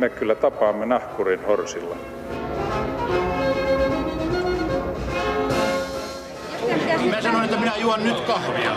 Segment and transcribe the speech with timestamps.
[0.00, 1.96] me kyllä tapaamme nahkurin horsilla.
[7.10, 8.76] Mä sanoin, että minä juon nyt kahvia.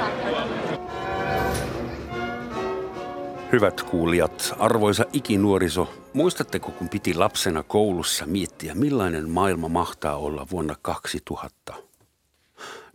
[3.51, 10.75] Hyvät kuulijat, arvoisa ikinuoriso, muistatteko kun piti lapsena koulussa miettiä, millainen maailma mahtaa olla vuonna
[10.81, 11.73] 2000?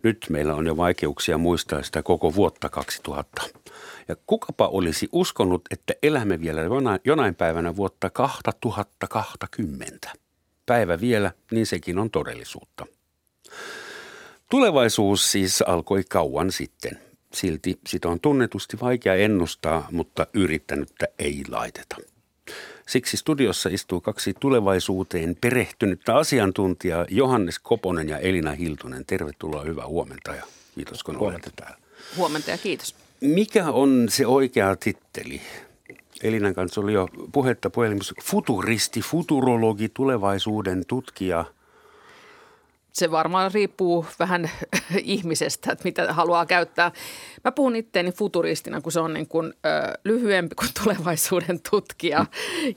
[0.03, 3.43] Nyt meillä on jo vaikeuksia muistaa sitä koko vuotta 2000.
[4.09, 6.61] Ja kukapa olisi uskonut, että elämme vielä
[7.05, 10.13] jonain, päivänä vuotta 2020.
[10.67, 12.87] Päivä vielä, niin sekin on todellisuutta.
[14.51, 16.99] Tulevaisuus siis alkoi kauan sitten.
[17.35, 21.97] Silti sitä on tunnetusti vaikea ennustaa, mutta yrittänyttä ei laiteta.
[22.89, 29.07] Siksi studiossa istuu kaksi tulevaisuuteen perehtynyttä asiantuntijaa, Johannes Koponen ja Elina Hiltunen.
[29.07, 30.43] Tervetuloa, hyvää huomenta ja
[30.75, 31.77] kiitos kun olette täällä.
[32.17, 32.95] Huomenta ja kiitos.
[33.21, 35.41] Mikä on se oikea titteli?
[36.23, 38.15] Elinan kanssa oli jo puhetta puhelimessa.
[38.23, 41.45] Futuristi, futurologi, tulevaisuuden tutkija–
[42.93, 44.51] se varmaan riippuu vähän
[45.03, 46.93] ihmisestä, että mitä haluaa käyttää.
[47.45, 52.27] Mä puhun itteeni futuristina, kun se on niin kuin, ö, lyhyempi kuin tulevaisuuden tutkija.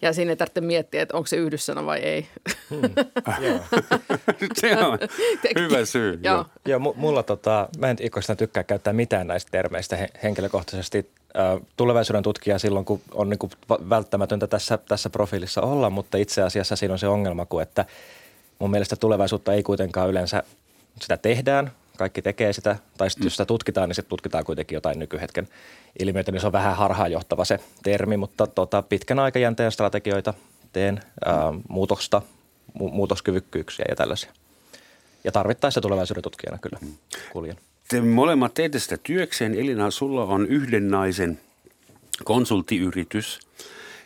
[0.02, 2.28] Ja siinä ei tarvitse miettiä, että onko se yhdyssana vai ei.
[2.70, 2.82] Hmm.
[4.62, 5.00] se on
[5.60, 6.20] hyvä syy.
[6.24, 6.46] Joo.
[6.66, 11.10] Joo, mulla tota, mä en ikuisena tykkää käyttää mitään näistä termeistä henkilökohtaisesti.
[11.78, 16.76] Tulevaisuuden tutkija silloin, kun on niin kuin välttämätöntä tässä, tässä profiilissa olla, mutta itse asiassa
[16.76, 17.86] siinä on se ongelma, kun että–
[18.62, 20.44] Mun mielestä tulevaisuutta ei kuitenkaan yleensä,
[21.02, 25.00] sitä tehdään, kaikki tekee sitä, tai sitten jos sitä tutkitaan, niin sitten tutkitaan kuitenkin jotain
[25.00, 25.48] nykyhetken
[26.00, 30.34] ilmiöitä, niin se on vähän harhaanjohtava se termi, mutta tota, pitkän aikajänteen strategioita
[30.74, 32.22] teen, ää, muutosta,
[32.80, 34.32] mu- muutoskyvykkyyksiä ja tällaisia.
[35.24, 36.80] Ja tarvittaessa tulevaisuuden tutkijana kyllä
[37.32, 37.58] kuljen.
[37.88, 39.56] Te molemmat teette sitä työkseen.
[39.56, 41.40] Elina, sulla on yhden naisen
[42.24, 43.40] konsulttiyritys–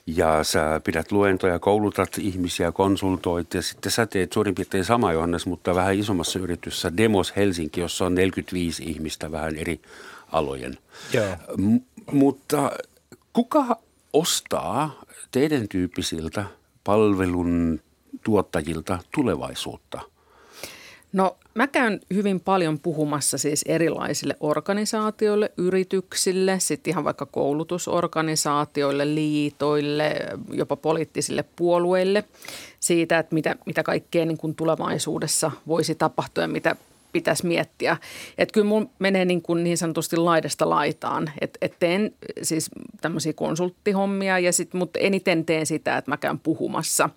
[0.07, 5.45] ja sä pidät luentoja, koulutat ihmisiä, konsultoit ja sitten sä teet suurin piirtein sama Johannes,
[5.45, 9.81] mutta vähän isommassa yrityssä Demos Helsinki, jossa on 45 ihmistä vähän eri
[10.31, 10.77] alojen.
[11.13, 11.35] Joo.
[11.57, 11.77] M-
[12.11, 12.71] mutta
[13.33, 13.77] kuka
[14.13, 16.45] ostaa teidän tyyppisiltä
[16.83, 17.81] palvelun
[18.23, 20.01] tuottajilta tulevaisuutta–
[21.15, 30.15] No mä käyn hyvin paljon puhumassa siis erilaisille organisaatioille, yrityksille, sitten ihan vaikka koulutusorganisaatioille, liitoille,
[30.51, 32.23] jopa poliittisille puolueille
[32.79, 36.75] siitä, että mitä, mitä kaikkea niin kuin tulevaisuudessa voisi tapahtua ja mitä
[37.11, 37.97] pitäisi miettiä.
[38.37, 41.31] Että kyllä mun menee niin, kuin niin sanotusti laidasta laitaan.
[41.41, 42.11] Että et teen
[42.41, 42.69] siis
[43.01, 47.09] tämmöisiä konsulttihommia, ja sit, mutta eniten teen sitä, että mä käyn puhumassa.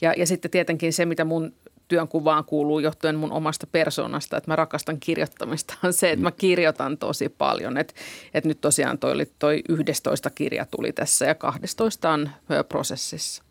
[0.00, 1.52] Ja, ja sitten tietenkin se, mitä mun
[1.88, 6.98] työnkuvaan kuuluu johtuen mun omasta persoonasta, että mä rakastan kirjoittamista, on se, että mä kirjoitan
[6.98, 7.78] tosi paljon.
[7.78, 7.94] Että
[8.34, 12.30] et nyt tosiaan toi, toi 11 kirja tuli tässä ja 12 on
[12.68, 13.42] prosessissa.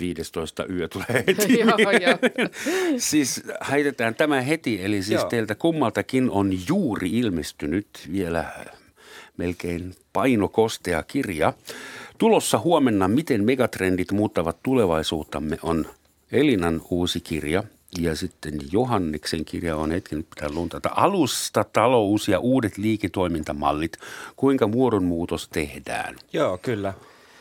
[0.00, 1.58] 15 yö tulee heti.
[1.58, 2.18] joo, joo.
[2.98, 5.28] siis heitetään tämä heti, eli siis joo.
[5.28, 8.44] teiltä kummaltakin on juuri ilmestynyt vielä
[9.36, 11.52] melkein painokostea kirja.
[12.18, 15.86] Tulossa huomenna, miten megatrendit muuttavat tulevaisuuttamme, on
[16.32, 17.64] Elinan uusi kirja–
[17.98, 20.90] ja sitten Johanneksen kirja on hetken, nyt pitää luntata.
[20.96, 23.96] Alusta, talous ja uudet liiketoimintamallit.
[24.36, 26.16] Kuinka muodonmuutos tehdään?
[26.32, 26.94] Joo, kyllä.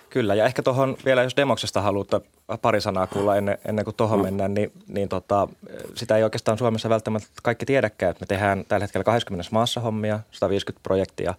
[0.09, 2.21] Kyllä, ja ehkä tuohon vielä, jos demoksesta haluatte
[2.61, 4.23] pari sanaa kuulla ennen, ennen kuin tuohon no.
[4.23, 5.47] mennään, niin, niin tota,
[5.95, 8.11] sitä ei oikeastaan Suomessa välttämättä kaikki tiedäkään.
[8.11, 11.33] Että me tehdään tällä hetkellä 20 maassa hommia, 150 projektia,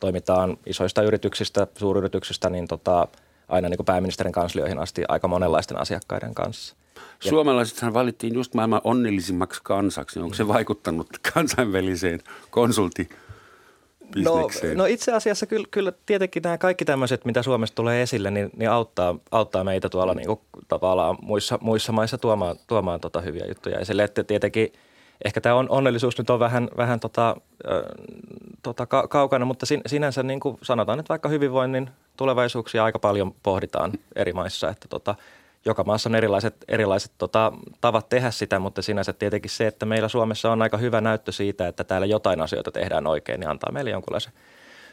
[0.00, 3.08] toimitaan isoista yrityksistä, suuryrityksistä, niin tota,
[3.48, 6.76] aina niin kuin pääministerin kanslioihin asti aika monenlaisten asiakkaiden kanssa.
[7.20, 10.20] Suomalaisethan valittiin just maailman onnellisimmaksi kansaksi.
[10.20, 13.08] Onko se vaikuttanut kansainväliseen konsulti?
[14.16, 18.50] No, no itse asiassa kyllä, kyllä tietenkin nämä kaikki tämmöiset, mitä Suomesta tulee esille, niin,
[18.56, 23.46] niin auttaa, auttaa meitä tuolla niin kuin, tavallaan muissa, muissa maissa tuomaan, tuomaan tota hyviä
[23.48, 24.04] juttuja esille.
[24.04, 24.72] Että tietenkin
[25.24, 27.36] ehkä tämä on, onnellisuus nyt on vähän, vähän tota,
[27.70, 27.82] äh,
[28.62, 33.34] tota, ka, kaukana, mutta sin, sinänsä niin kuin sanotaan, että vaikka hyvinvoinnin tulevaisuuksia aika paljon
[33.42, 35.14] pohditaan eri maissa, että tota,
[35.66, 40.08] joka maassa on erilaiset, erilaiset tota, tavat tehdä sitä, mutta sinänsä tietenkin se, että meillä
[40.08, 43.90] Suomessa on aika hyvä näyttö siitä, että täällä jotain asioita tehdään oikein, niin antaa meille
[43.90, 44.32] jonkunlaisen–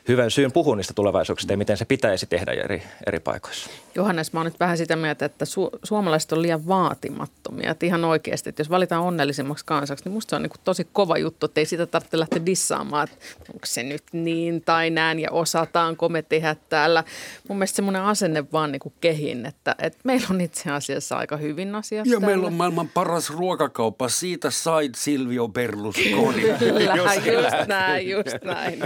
[0.07, 3.69] hyvän syyn puhua niistä tulevaisuuksista ja miten se pitäisi tehdä eri, eri paikoissa.
[3.95, 7.71] Johannes, mä oon nyt vähän sitä mieltä, että su- suomalaiset on liian vaatimattomia.
[7.71, 11.17] Että ihan oikeasti, että jos valitaan onnellisimmaksi kansaksi, niin musta se on niin tosi kova
[11.17, 15.31] juttu, että ei sitä tarvitse lähteä dissaamaan, että onko se nyt niin tai näin ja
[15.31, 17.03] osataanko me tehdä täällä.
[17.49, 21.37] Mun mielestä semmoinen asenne vaan niin kuin kehin, että, että meillä on itse asiassa aika
[21.37, 22.27] hyvin asiat Ja täällä.
[22.27, 26.41] meillä on maailman paras ruokakauppa, siitä sait Silvio Berlusconi.
[26.59, 28.79] Kyllä, just näin, just näin.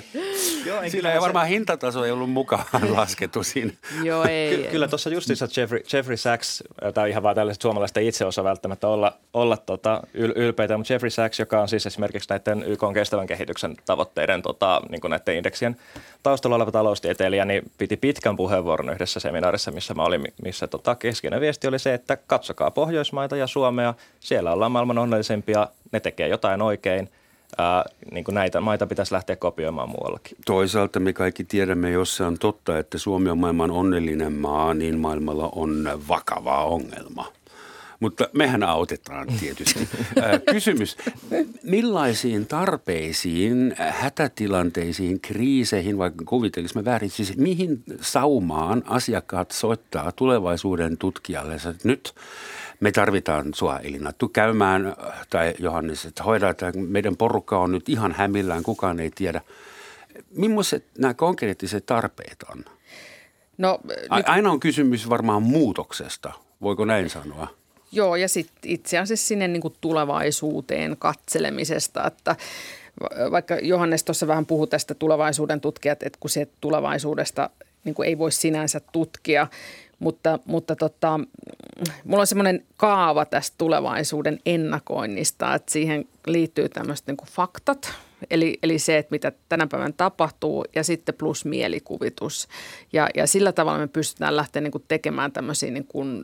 [0.65, 2.65] Joo, Siinä ei varmaan hintataso ei ollut mukaan
[2.97, 3.71] laskettu siinä.
[4.03, 4.57] Joo, ei.
[4.57, 6.63] Ky- kyllä tuossa justiinsa Jeffrey, Jeffrey Sachs,
[6.93, 11.09] tai ihan vaan tällaiset suomalaiset itse osaa välttämättä olla, olla tota, yl- ylpeitä, mutta Jeffrey
[11.09, 15.77] Sachs, joka on siis esimerkiksi näiden YK kestävän kehityksen tavoitteiden tota, niin kuin näiden indeksien
[16.23, 21.41] taustalla oleva taloustieteilijä, niin piti pitkän puheenvuoron yhdessä seminaarissa, missä mä olin, missä tota, keskeinen
[21.41, 26.61] viesti oli se, että katsokaa Pohjoismaita ja Suomea, siellä ollaan maailman onnellisempia, ne tekee jotain
[26.61, 27.09] oikein–
[27.57, 30.37] ää, niin kuin näitä maita pitäisi lähteä kopioimaan muuallakin.
[30.45, 34.99] Toisaalta me kaikki tiedämme, jos se on totta, että Suomi on maailman onnellinen maa, niin
[34.99, 37.31] maailmalla on vakava ongelma.
[37.99, 39.89] Mutta mehän autetaan tietysti.
[40.51, 40.97] Kysymys,
[41.63, 51.57] millaisiin tarpeisiin, hätätilanteisiin, kriiseihin, vaikka kuvitelisi me väärin, siis mihin saumaan asiakkaat soittaa tulevaisuuden tutkijalle,
[51.83, 52.13] nyt
[52.79, 54.95] me tarvitaan sua Elinattu käymään,
[55.29, 59.41] tai Johannes, että hoida, että meidän porukka on nyt ihan hämillään, kukaan ei tiedä.
[60.31, 62.65] Millaiset nämä konkreettiset tarpeet on?
[63.57, 64.29] No, nyt...
[64.29, 66.31] Aina on kysymys varmaan muutoksesta,
[66.61, 67.47] voiko näin sanoa?
[67.91, 72.35] Joo, ja sitten itse asiassa sinne niin kuin tulevaisuuteen katselemisesta, että
[73.31, 77.49] vaikka Johannes tuossa vähän puhui tästä tulevaisuuden tutkijat, että kun se tulevaisuudesta
[77.83, 79.47] niin kuin ei voi sinänsä tutkia,
[80.05, 81.19] mutta, mutta tota,
[82.03, 87.93] mulla on semmoinen kaava tästä tulevaisuuden ennakoinnista, että siihen liittyy tämmöiset niin faktat,
[88.29, 92.47] eli, eli se, että mitä tänä päivänä tapahtuu ja sitten plus mielikuvitus.
[92.93, 96.23] Ja, ja sillä tavalla me pystytään lähteä niin kuin tekemään tämmöisiä niin kuin,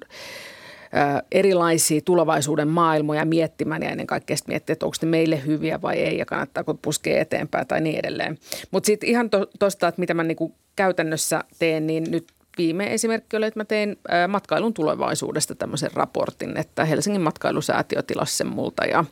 [1.32, 6.18] erilaisia tulevaisuuden maailmoja miettimään ja ennen kaikkea miettiä, että onko ne meille hyviä vai ei
[6.18, 8.38] ja kannattaako puskea eteenpäin tai niin edelleen.
[8.72, 9.30] Mutta sitten ihan
[9.60, 12.28] tuosta, to, että mitä mä niinku käytännössä teen, niin nyt
[12.62, 13.98] viime esimerkki oli, että mä tein
[14.28, 19.06] matkailun tulevaisuudesta tämmöisen raportin, että Helsingin matkailusäätiö tilasi sen multa ja,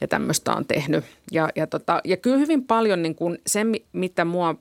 [0.00, 1.04] ja tämmöistä on tehnyt.
[1.32, 3.60] Ja, ja, tota, ja kyllä hyvin paljon niin kuin se,
[3.92, 4.54] mitä mua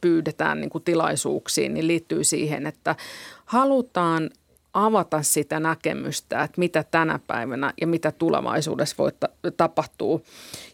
[0.00, 2.96] pyydetään niin kuin tilaisuuksiin, niin liittyy siihen, että
[3.44, 4.30] halutaan
[4.74, 10.24] avata sitä näkemystä, että mitä tänä päivänä ja mitä tulevaisuudessa voi ta- tapahtuu.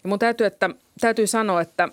[0.04, 0.70] Ja mun täytyy, että,
[1.00, 1.88] täytyy sanoa, että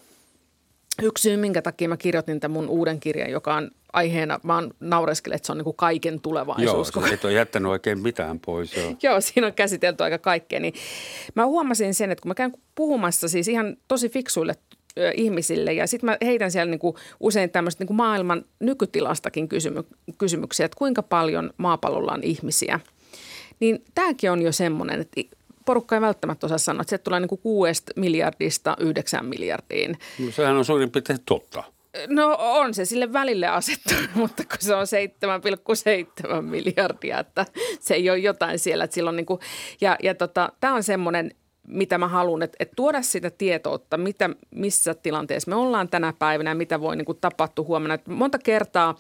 [1.02, 5.36] yksi syy, minkä takia mä kirjoitin tämän mun uuden kirjan, joka on aiheena, vaan naureskelen,
[5.36, 6.92] että se on niin kuin kaiken tulevaisuus.
[6.96, 8.78] Joo, et ole jättänyt oikein mitään pois.
[8.78, 8.96] Joo.
[9.04, 10.60] joo, siinä on käsitelty aika kaikkea.
[10.60, 10.74] Niin
[11.36, 14.56] mä huomasin sen, että kun mä käyn puhumassa siis ihan tosi fiksuille
[15.16, 15.74] ihmisille.
[15.74, 21.04] Ja sitten mä heitän siellä niinku usein tämmöistä niinku maailman nykytilastakin kysymy- kysymyksiä, että kuinka
[21.04, 22.80] paljon maapallolla on ihmisiä.
[23.60, 25.22] Niin tämäkin on jo semmoinen, että
[25.66, 29.98] porukka ei välttämättä osaa sanoa, että se tulee niinku kuudesta miljardista yhdeksän miljardiin.
[30.20, 31.64] No, sehän on suurin piirtein totta.
[32.08, 34.88] No on se sille välille asettunut, mutta kun se on
[36.36, 37.46] 7,7 miljardia, että
[37.80, 38.84] se ei ole jotain siellä.
[38.84, 39.40] Että silloin niin kuin,
[39.82, 41.32] ja ja tota, tämä on semmoinen
[41.68, 46.52] mitä mä haluan, että, että tuoda sitä tietoutta, mitä, missä tilanteessa me ollaan tänä päivänä
[46.52, 47.96] ja mitä voi niin kuin, tapahtua huomenna.
[47.96, 48.96] Että monta kertaa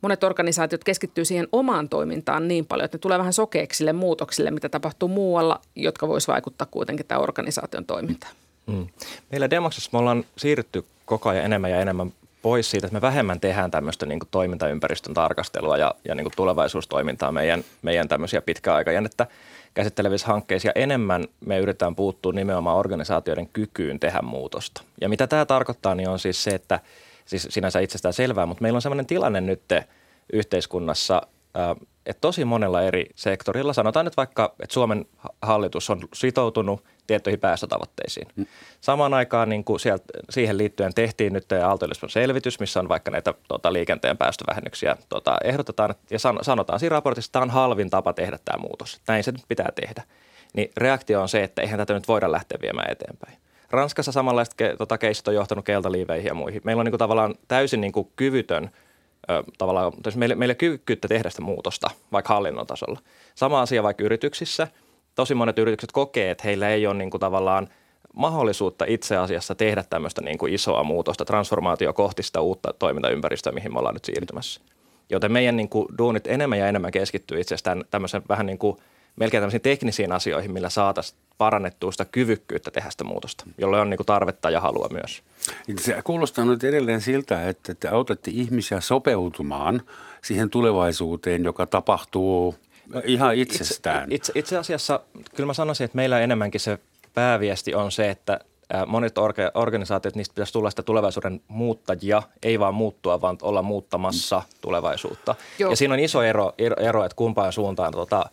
[0.00, 4.50] monet organisaatiot keskittyy siihen omaan toimintaan niin paljon, että ne tulee vähän sokeeksi sille muutoksille,
[4.50, 8.32] mitä tapahtuu muualla, jotka voisi vaikuttaa kuitenkin tämän organisaation toimintaan.
[8.66, 8.86] Mm.
[9.30, 12.12] Meillä Demoksessa me ollaan siirrytty koko ajan enemmän ja enemmän
[12.46, 16.32] pois siitä, että me vähemmän tehdään tämmöistä niin kuin toimintaympäristön tarkastelua ja, ja niin kuin
[16.36, 19.26] tulevaisuustoimintaa meidän, meidän tämmöisiä pitkäaikajännettä
[19.74, 24.82] käsittelevissä hankkeissa ja enemmän me yritetään puuttua nimenomaan organisaatioiden kykyyn tehdä muutosta.
[25.00, 26.80] Ja mitä tämä tarkoittaa, niin on siis se, että
[27.24, 29.62] siis sinänsä itsestään selvää, mutta meillä on sellainen tilanne nyt
[30.32, 31.22] yhteiskunnassa,
[32.06, 35.04] että tosi monella eri sektorilla, sanotaan nyt vaikka, että Suomen
[35.42, 38.26] hallitus on sitoutunut– tiettyihin päästötavoitteisiin.
[38.36, 38.46] Mm.
[38.80, 43.34] Samaan aikaan niin kuin sieltä, siihen liittyen tehtiin nyt aalto selvitys, missä on vaikka näitä
[43.48, 48.12] tota, liikenteen päästövähennyksiä tota, ehdotetaan ja san, sanotaan siinä raportissa, että tämä on halvin tapa
[48.12, 49.00] tehdä tämä muutos.
[49.08, 50.02] Näin se nyt pitää tehdä.
[50.54, 53.38] Niin reaktio on se, että eihän tätä nyt voida lähteä viemään eteenpäin.
[53.70, 56.60] Ranskassa samanlaista ke, tota, keissit on johtanut keltaliiveihin ja muihin.
[56.64, 58.70] Meillä on niin kuin, tavallaan täysin niin kuin, kyvytön
[59.30, 63.00] ö, tavallaan, meillä, meillä ei kyvykkyyttä tehdä sitä muutosta, vaikka hallinnon tasolla.
[63.34, 64.68] Sama asia vaikka yrityksissä–
[65.16, 67.68] tosi monet yritykset kokee, että heillä ei ole niin kuin tavallaan
[68.12, 73.72] mahdollisuutta itse asiassa tehdä tämmöistä niin kuin isoa muutosta, transformaatio kohti sitä uutta toimintaympäristöä, mihin
[73.72, 74.60] me ollaan nyt siirtymässä.
[75.10, 78.76] Joten meidän niin kuin duunit enemmän ja enemmän keskittyy itse asiassa tämmöisen vähän niin kuin
[79.16, 83.98] melkein tämmöisiin teknisiin asioihin, millä saataisiin parannettua sitä kyvykkyyttä tehdä sitä muutosta, jolle on niin
[83.98, 85.22] kuin tarvetta ja halua myös.
[85.80, 89.82] Se kuulostaa nyt edelleen siltä, että te autatte ihmisiä sopeutumaan
[90.22, 92.54] siihen tulevaisuuteen, joka tapahtuu
[92.94, 94.12] No, ihan itsestään.
[94.12, 95.00] Itse, itse, itse asiassa
[95.34, 96.78] kyllä mä sanoisin, että meillä enemmänkin se
[97.14, 98.40] pääviesti on se, että
[98.86, 99.14] monet
[99.54, 105.34] organisaatiot, niistä pitäisi tulla sitä tulevaisuuden muuttajia, ei vaan muuttua, vaan olla muuttamassa tulevaisuutta.
[105.58, 105.70] Joo.
[105.70, 108.24] Ja siinä on iso ero, ero että kumpaan suuntaan tota,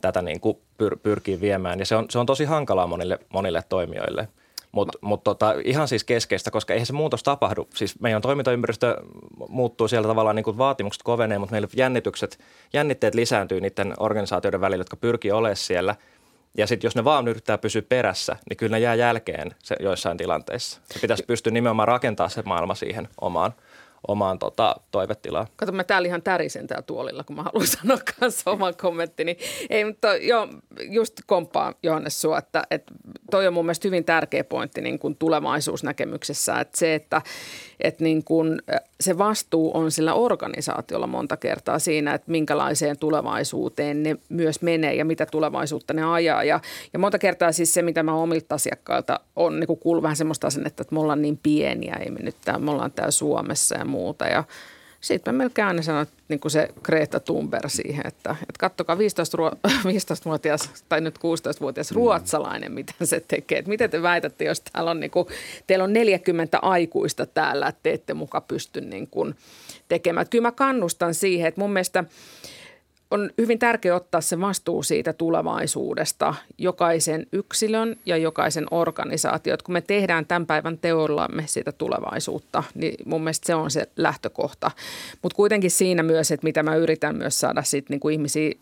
[0.00, 1.78] tätä niin kuin pyr, pyrkii viemään.
[1.78, 4.28] Ja se on, se on tosi hankalaa monille, monille toimijoille.
[4.78, 7.68] Mutta mut tota, ihan siis keskeistä, koska eihän se muutos tapahdu.
[7.74, 8.96] Siis meidän toimintaympäristö
[9.48, 12.38] muuttuu siellä tavallaan niin kuin vaatimukset kovenee, mutta meillä jännitykset,
[12.72, 15.94] jännitteet lisääntyy niiden organisaatioiden välillä, jotka pyrkii olemaan siellä.
[16.56, 20.16] Ja sitten jos ne vaan yrittää pysyä perässä, niin kyllä ne jää jälkeen se, joissain
[20.16, 20.80] tilanteissa.
[20.84, 23.52] Se pitäisi pystyä nimenomaan rakentamaan se maailma siihen omaan–
[24.08, 25.46] omaan tota, toivetilaan.
[25.56, 29.36] Kato, mä täällä ihan tärisen täällä tuolilla, kun mä haluan sanoa kanssa oman kommenttini.
[29.70, 30.48] Ei, mutta joo,
[30.90, 32.94] just komppaa Johannes sua, että, että
[33.30, 37.22] toi on mun mielestä hyvin tärkeä pointti niin kuin tulevaisuusnäkemyksessä, että se, että,
[37.80, 38.62] että niin kuin
[39.00, 45.04] se vastuu on sillä organisaatiolla monta kertaa siinä, että minkälaiseen tulevaisuuteen ne myös menee ja
[45.04, 46.44] mitä tulevaisuutta ne ajaa.
[46.44, 46.60] Ja,
[46.92, 50.46] ja monta kertaa siis se, mitä mä omilta asiakkailta on, niin kuin kuuluu vähän semmoista
[50.46, 53.84] asennetta, että me ollaan niin pieniä, ei me nyt tää, me ollaan täällä Suomessa ja
[53.84, 54.26] muuta.
[54.26, 54.44] Ja
[55.00, 60.70] sitten mä melkein aina sanon niin kuin se Greta Thunberg siihen, että, että kattokaa 15-vuotias
[60.88, 61.94] tai nyt 16-vuotias mm.
[61.94, 63.58] ruotsalainen, mitä se tekee.
[63.58, 65.26] Että miten te väitätte, jos täällä on, niin kuin,
[65.66, 69.34] teillä on 40 aikuista täällä, että te ette muka pysty niin kuin
[69.88, 70.22] tekemään.
[70.22, 72.04] Että kyllä mä kannustan siihen, että mun mielestä–
[73.10, 79.58] on hyvin tärkeää ottaa se vastuu siitä tulevaisuudesta jokaisen yksilön ja jokaisen organisaation.
[79.64, 84.70] Kun me tehdään tämän päivän teollamme sitä tulevaisuutta, niin mun mielestä se on se lähtökohta.
[85.22, 88.52] Mutta kuitenkin siinä myös, että mitä mä yritän myös saada sit niin kuin ihmisiä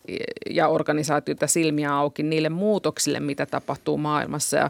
[0.49, 4.57] ja organisaatioita silmiä auki niille muutoksille, mitä tapahtuu maailmassa.
[4.57, 4.69] Ja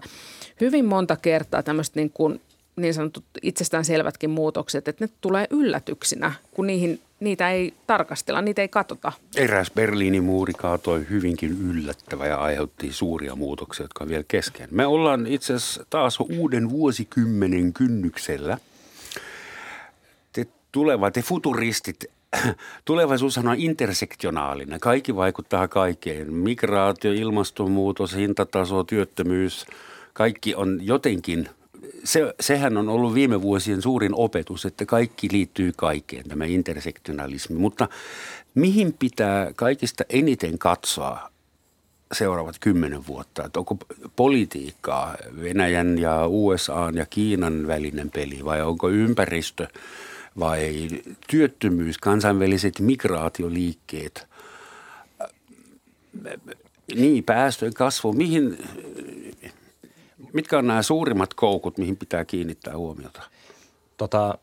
[0.62, 2.12] hyvin monta kertaa tämmöistä niin
[2.78, 8.68] niin sanotut itsestäänselvätkin muutokset, että ne tulee yllätyksinä, kun niihin, niitä ei tarkastella, niitä ei
[8.68, 9.12] katsota.
[9.36, 14.70] Eräs Berliinin muuri kaatoi hyvinkin yllättävä ja aiheutti suuria muutoksia, jotka on vielä kesken.
[14.72, 18.58] Me ollaan itse asiassa taas uuden vuosikymmenen kynnyksellä.
[20.34, 22.06] Te tulevat, te futuristit,
[22.86, 24.80] tulevaisuus on intersektionaalinen.
[24.80, 26.34] Kaikki vaikuttaa kaikkeen.
[26.34, 29.66] Migraatio, ilmastonmuutos, hintataso, työttömyys,
[30.14, 31.50] kaikki on jotenkin–
[32.04, 37.56] se, sehän on ollut viime vuosien suurin opetus, että kaikki liittyy kaikkeen, tämä intersektionalismi.
[37.60, 37.88] Mutta
[38.56, 41.32] mihin pitää kaikista eniten katsoa
[42.12, 43.46] seuraavat kymmenen vuotta?
[43.46, 43.78] Että onko
[44.16, 49.68] politiikkaa Venäjän ja USA ja Kiinan välinen peli vai onko ympäristö
[50.40, 50.88] vai
[51.30, 54.28] työttömyys, kansainväliset migraatioliikkeet?
[56.96, 58.14] Niin, päästöjen kasvu.
[58.14, 58.58] Mihin,
[60.34, 63.24] Mitkä on nämä suurimmat koukut, mihin pitää kiinnittää huomiota?
[63.98, 64.38] Tota,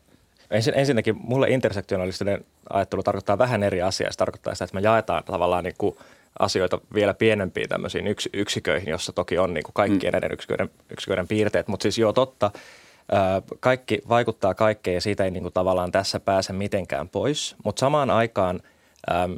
[0.51, 4.11] ensin, ensinnäkin mulle intersektionalistinen ajattelu tarkoittaa vähän eri asiaa.
[4.11, 5.97] Se tarkoittaa sitä, että me jaetaan tavallaan niin kuin
[6.39, 10.15] asioita vielä pienempiin tämmöisiin yks, yksiköihin, jossa toki on niin kuin kaikkien mm.
[10.15, 11.67] näiden yksiköiden, yksiköiden piirteet.
[11.67, 12.51] Mutta siis joo, totta,
[13.59, 17.55] kaikki vaikuttaa kaikkeen ja siitä ei niin kuin tavallaan tässä pääse mitenkään pois.
[17.63, 18.61] Mutta samaan aikaan
[19.11, 19.37] äm,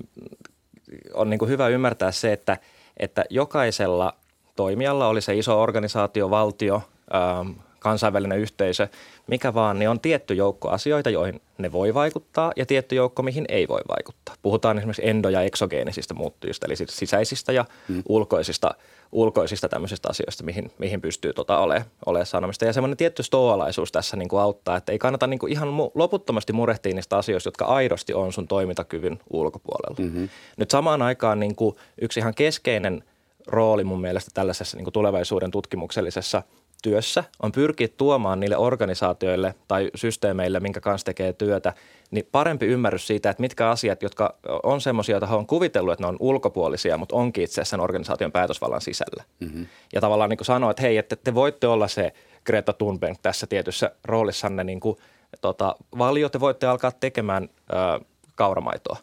[1.13, 2.58] on niin kuin hyvä ymmärtää se, että,
[2.98, 4.13] että jokaisella–
[4.58, 6.82] toimijalla, oli se iso organisaatio, valtio,
[7.16, 8.88] ähm, kansainvälinen yhteisö,
[9.28, 13.46] mikä vaan, niin on tietty joukko asioita, joihin ne voi vaikuttaa ja tietty joukko, mihin
[13.50, 14.36] ei voi vaikuttaa.
[14.42, 18.04] Puhutaan esimerkiksi endo- ja eksogeenisistä muuttujista, eli siis sisäisistä ja hmm.
[18.10, 18.72] ulkoisista,
[19.12, 22.66] ulkoisista tämmöisistä asioista, mihin, mihin pystyy tota ole, ole sanomista.
[22.66, 25.92] Ja semmoinen tietty stoalaisuus tässä niin kuin auttaa, että ei kannata niin kuin ihan mu-
[25.96, 30.04] loputtomasti murehtia niistä asioista, jotka aidosti on sun toimintakyvyn ulkopuolella.
[30.04, 30.30] Mm-hmm.
[30.58, 33.04] Nyt samaan aikaan niin kuin yksi ihan keskeinen–
[33.48, 36.44] rooli mun mielestä tällaisessa niin tulevaisuuden tutkimuksellisessa
[36.84, 41.74] työssä on pyrkiä tuomaan niille organisaatioille tai systeemeille, minkä kanssa tekee työtä,
[42.12, 46.08] niin parempi ymmärrys siitä, että mitkä asiat, jotka on semmoisia, joita on kuvitellut, että ne
[46.08, 49.24] on ulkopuolisia, mutta onkin itse asiassa sen organisaation päätösvallan sisällä.
[49.39, 49.66] Mm-hmm.
[49.94, 52.13] Ja tavallaan niin sanoa, että hei, että te voitte olla se
[52.46, 54.98] Greta Thunberg tässä tietyssä roolissanne niin kuin,
[55.42, 58.98] tota, valio, te voitte alkaa tekemään ö, kauramaitoa.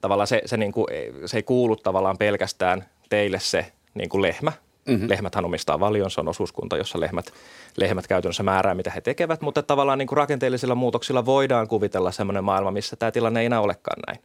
[0.00, 0.86] Tavallaan se, se, niin kuin,
[1.26, 4.52] se ei kuulu tavallaan pelkästään teille se niin kuin lehmä.
[4.88, 5.08] Mm-hmm.
[5.08, 7.32] Lehmäthän omistaa valion, se on osuuskunta, jossa lehmät,
[7.76, 12.44] lehmät käytännössä määrää, mitä he tekevät, mutta tavallaan niin kuin rakenteellisilla muutoksilla voidaan kuvitella sellainen
[12.44, 14.18] maailma, missä tämä tilanne ei enää olekaan näin.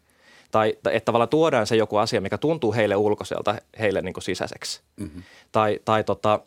[0.51, 4.81] Tai että tavallaan tuodaan se joku asia, mikä tuntuu heille ulkoiselta, heille niin kuin sisäiseksi.
[4.97, 5.23] Mm-hmm.
[5.51, 6.39] Tai, tai tota,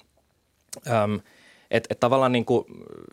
[0.90, 1.21] äm,
[1.70, 2.64] et, et tavallaan niin kuin,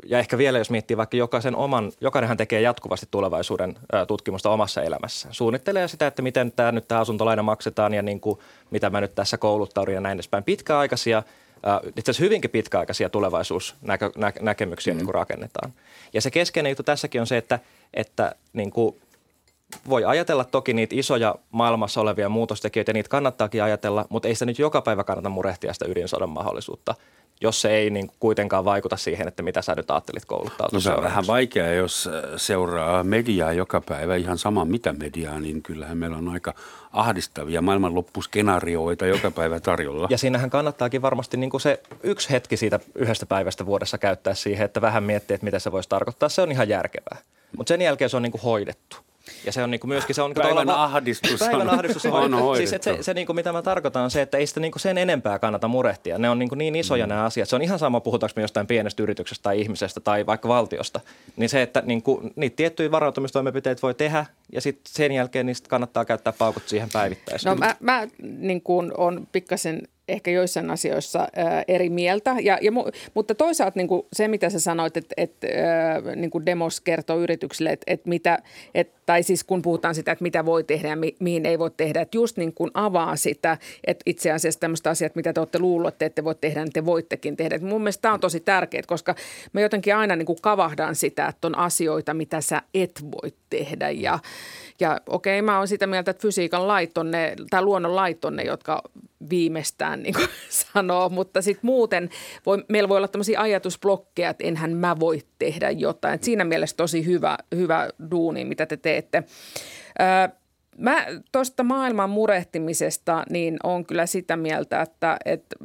[0.06, 3.76] ja ehkä vielä jos miettii vaikka jokaisen oman, jokainenhan tekee jatkuvasti tulevaisuuden
[4.08, 5.28] tutkimusta omassa elämässä.
[5.32, 8.40] Suunnittelee sitä, että miten tämä nyt tämä asuntolaina maksetaan ja niin kuin,
[8.72, 10.44] mitä mä nyt tässä kouluttaudun ja näin edespäin.
[10.44, 11.24] Pitkäaikaisia,
[11.88, 14.98] itse asiassa hyvinkin pitkäaikaisia tulevaisuusnäkemyksiä mm.
[14.98, 15.74] niin kuin rakennetaan.
[16.14, 17.60] Ja se keskeinen juttu tässäkin on se, että,
[17.94, 18.96] että niin kuin,
[19.90, 24.60] voi ajatella toki niitä isoja maailmassa olevia muutostekijöitä, niitä kannattaakin ajatella, mutta ei sitä nyt
[24.60, 26.96] joka päivä kannata murehtia sitä ydinsodan mahdollisuutta–
[27.44, 30.78] jos se ei niin kuitenkaan vaikuta siihen, että mitä sä nyt ajattelit kouluttautua.
[30.78, 35.40] No se on vähän vaikeaa, jos äh, seuraa mediaa joka päivä, ihan sama mitä mediaa,
[35.40, 36.54] niin kyllähän meillä on aika
[36.94, 40.08] ahdistavia maailmanloppuskenaarioita joka päivä tarjolla.
[40.10, 44.66] Ja siinähän kannattaakin varmasti niin kuin se yksi hetki siitä yhdestä päivästä vuodessa käyttää siihen,
[44.66, 46.30] että vähän miettiä, että mitä se voisi tarkoittaa.
[46.30, 47.18] Se on ihan järkevää.
[47.58, 48.98] Mutta sen jälkeen se on niin kuin hoidettu.
[49.46, 50.16] Ja se on niin kuin myöskin...
[50.16, 52.58] Se on niinku päivän va- ahdistus Päivän ahdistus on, on hoidettu.
[52.58, 54.72] Siis, että se, se niin kuin mitä mä tarkoitan on se, että ei sitä niin
[54.72, 56.18] kuin sen enempää kannata murehtia.
[56.18, 57.10] Ne on niin, kuin niin isoja mm.
[57.10, 57.50] nämä asiat.
[57.50, 61.00] Se on ihan sama, puhutaanko me jostain pienestä yrityksestä tai ihmisestä tai vaikka valtiosta.
[61.36, 65.70] Niin se, että niin kuin, niitä tiettyjä varautumistoimenpiteitä voi tehdä ja sitten sen jälkeen niistä
[65.70, 67.50] kannattaa käyttää paukut siihen päivittäisesti.
[67.50, 72.36] No mä, mä niin kuin on pikkasen ehkä joissain asioissa ää, eri mieltä.
[72.42, 72.72] Ja, ja,
[73.14, 77.20] mutta toisaalta niin kuin se, mitä sä sanoit, että, että ää, niin kuin demos kertoo
[77.20, 78.40] yrityksille, että, että mitä,
[78.76, 81.72] että, tai siis kun puhutaan sitä, että mitä voi tehdä ja mi, mihin ei voi
[81.78, 83.58] tehdä, että just niin kuin avaa sitä,
[83.88, 86.86] että itse asiassa tämmöistä asiat, mitä te olette luulleet, että ette voi tehdä, niin te
[86.86, 87.56] voittekin tehdä.
[87.56, 89.16] Että mun mielestä tämä on tosi tärkeää, koska
[89.54, 93.90] me jotenkin aina niin kuin kavahdan sitä, että on asioita, mitä sä et voi tehdä
[93.90, 94.20] ja
[94.80, 98.36] ja okei, mä oon sitä mieltä, että fysiikan lait on ne, tai luonnon lait on
[98.36, 98.82] ne, jotka
[99.30, 100.28] viimeistään niin kuin
[100.74, 102.10] sanoo, mutta sitten muuten
[102.46, 106.14] voi, meillä voi olla tämmöisiä ajatusblokkeja, että enhän mä voi tehdä jotain.
[106.14, 108.93] Et siinä mielessä tosi hyvä, hyvä duuni, mitä te teette.
[110.02, 110.38] Öö,
[110.78, 115.56] Mä tuosta maailman murehtimisesta niin on kyllä sitä mieltä, että, että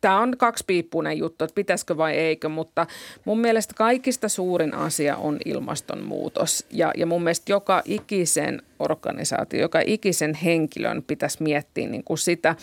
[0.00, 2.86] tämä on kaksipiippunen juttu, että pitäisikö vai eikö, mutta
[3.24, 6.66] mun mielestä kaikista suurin asia on ilmastonmuutos.
[6.70, 12.56] Ja, ja mun mielestä joka ikisen organisaatio, joka ikisen henkilön pitäisi miettiä niin kuin sitä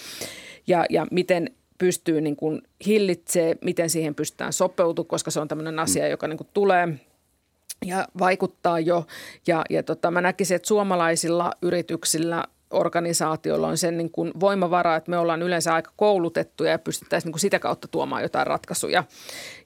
[0.67, 5.79] ja, ja miten pystyy niin kuin hillitsee, miten siihen pystytään sopeutumaan, koska se on tämmöinen
[5.79, 6.87] asia, joka niin kuin tulee–
[7.85, 9.07] ja vaikuttaa jo.
[9.47, 15.11] Ja, ja tota, mä näkisin, että suomalaisilla yrityksillä organisaatioilla on sen niin kuin voimavara, että
[15.11, 19.03] me ollaan yleensä aika koulutettuja ja pystyttäisiin niin kuin sitä kautta tuomaan jotain ratkaisuja.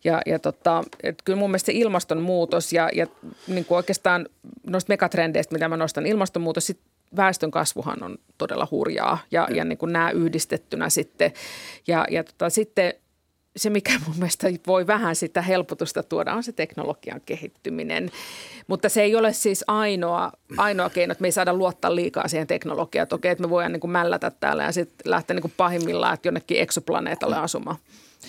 [0.04, 3.08] Ja, ja tota, että kyllä mun mielestä se ilmastonmuutos ja, ja
[3.48, 4.28] niin kuin oikeastaan
[4.68, 6.80] noista megatrendeistä, mitä mä nostan, ilmastonmuutos, sit
[7.16, 11.34] väestön kasvuhan on todella hurjaa ja, ja niin kuin nämä yhdistettynä sitten.
[11.88, 12.94] Ja, ja tota, sitten
[13.56, 18.12] se, mikä mun mielestä voi vähän sitä helpotusta tuoda, on se teknologian kehittyminen.
[18.68, 22.48] Mutta se ei ole siis ainoa, ainoa keino, että me ei saada luottaa liikaa siihen
[22.48, 23.08] teknologiaan.
[23.12, 26.28] Okei, että me voidaan niin kuin mällätä täällä ja sitten lähteä niin kuin pahimmillaan että
[26.28, 27.78] jonnekin eksoplaneetalle asumaan.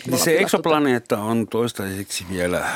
[0.06, 2.66] Niin se eksoplaneetta on toistaiseksi vielä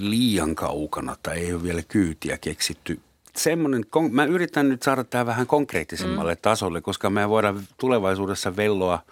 [0.00, 3.00] liian kaukana tai ei ole vielä kyytiä keksitty
[3.36, 6.40] semmoinen, mä yritän nyt saada tämä vähän konkreettisemmalle mm.
[6.42, 9.02] tasolle, koska me voidaan tulevaisuudessa velloa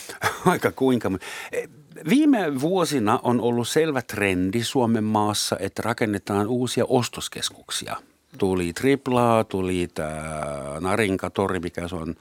[0.46, 1.10] aika kuinka.
[2.08, 7.96] Viime vuosina on ollut selvä trendi Suomen maassa, että rakennetaan uusia ostoskeskuksia.
[8.38, 12.16] Tuli Triplaa, tuli tämä Narinkatori, mikä se on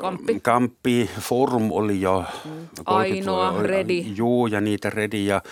[0.00, 0.40] Kamppi.
[0.40, 2.24] Kamppi, Forum oli jo.
[2.44, 2.50] Mm.
[2.84, 4.06] Ainoa, Redi.
[4.16, 5.26] Juu, ja niitä Redi.
[5.26, 5.42] Ja,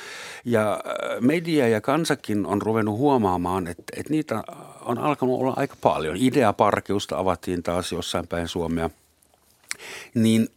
[0.44, 0.80] ja
[1.20, 4.44] media ja kansakin on ruvennut huomaamaan, että, että niitä
[4.80, 6.16] on alkanut olla aika paljon.
[6.16, 8.90] Ideaparkiusta avattiin taas jossain päin Suomea.
[10.14, 10.48] Niin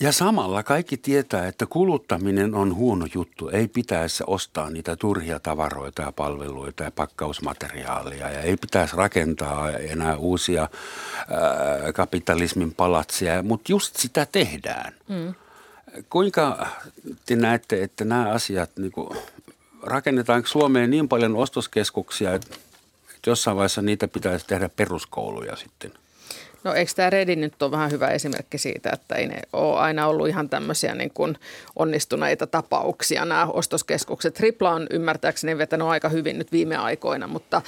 [0.00, 3.48] ja samalla kaikki tietää, että kuluttaminen on huono juttu.
[3.48, 10.16] Ei pitäisi ostaa niitä turhia tavaroita ja palveluita ja pakkausmateriaalia ja ei pitäisi rakentaa enää
[10.16, 14.92] uusia ää, kapitalismin palatsia, mutta just sitä tehdään.
[15.08, 15.34] Mm.
[16.10, 16.66] Kuinka
[17.26, 19.18] te näette, että nämä asiat, niin kuin,
[19.82, 22.56] rakennetaanko Suomeen niin paljon ostoskeskuksia, että
[23.26, 25.92] jossain vaiheessa niitä pitäisi tehdä peruskouluja sitten–
[26.66, 30.06] No eikö tämä Redi nyt ole vähän hyvä esimerkki siitä, että ei ne ole aina
[30.06, 31.38] ollut ihan tämmöisiä niin kuin
[31.76, 34.34] onnistuneita tapauksia nämä ostoskeskukset.
[34.34, 37.62] Tripla on ymmärtääkseni vetänyt aika hyvin nyt viime aikoina, mutta,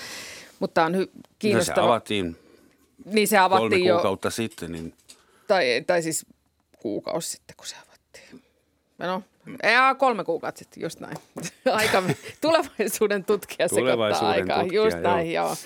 [0.58, 1.76] mutta on hy- kiinnostava.
[1.76, 2.37] No se avattiin,
[3.04, 4.72] niin se avattiin kolme jo, kuukautta sitten.
[4.72, 4.94] Niin...
[5.46, 6.26] Tai, tai siis
[6.78, 8.42] kuukausi sitten, kun se avattiin.
[8.98, 9.22] No,
[9.62, 11.16] ja kolme kuukautta sitten, just näin.
[11.72, 12.02] Aika,
[12.40, 14.61] tulevaisuuden tutkija tulevaisuuden sekoittaa aikaa.
[14.61, 15.46] Tutkija, just näin, joo.
[15.46, 15.56] joo.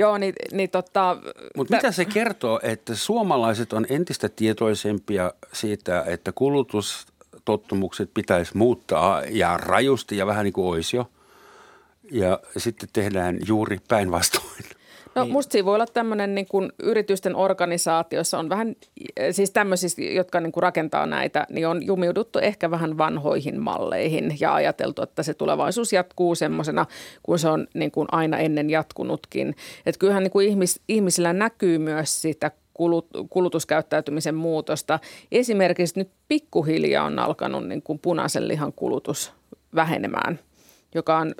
[0.00, 1.16] Joo, niin, niin tota...
[1.56, 9.56] Mutta mitä se kertoo, että suomalaiset on entistä tietoisempia siitä, että kulutustottumukset pitäisi muuttaa ja
[9.56, 11.10] rajusti ja vähän niin kuin olisi jo.
[12.10, 14.64] Ja sitten tehdään juuri päinvastoin.
[15.20, 15.32] No niin.
[15.32, 18.76] musta siinä voi olla tämmöinen niin kuin yritysten organisaatiossa on vähän,
[19.30, 24.54] siis tämmöisissä, jotka niin kuin rakentaa näitä, niin on jumiuduttu ehkä vähän vanhoihin malleihin ja
[24.54, 26.86] ajateltu, että se tulevaisuus jatkuu semmoisena,
[27.22, 29.54] kun se on niin kuin aina ennen jatkunutkin.
[29.86, 34.98] Että kyllähän niin kuin ihmis, ihmisillä näkyy myös sitä kulut, kulutuskäyttäytymisen muutosta.
[35.32, 39.32] Esimerkiksi nyt pikkuhiljaa on alkanut niin kuin punaisen lihan kulutus
[39.74, 40.38] vähenemään,
[40.94, 41.34] joka on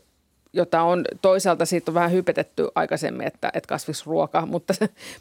[0.52, 4.74] jota on toisaalta siitä on vähän hypetetty aikaisemmin, että, että kasvisruoka mutta,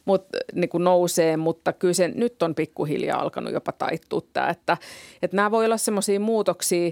[0.05, 4.77] mutta, niin kuin nousee, mutta kyllä se nyt on pikkuhiljaa alkanut jopa taittua tämä, että,
[5.21, 6.91] että nämä voi olla semmoisia muutoksia,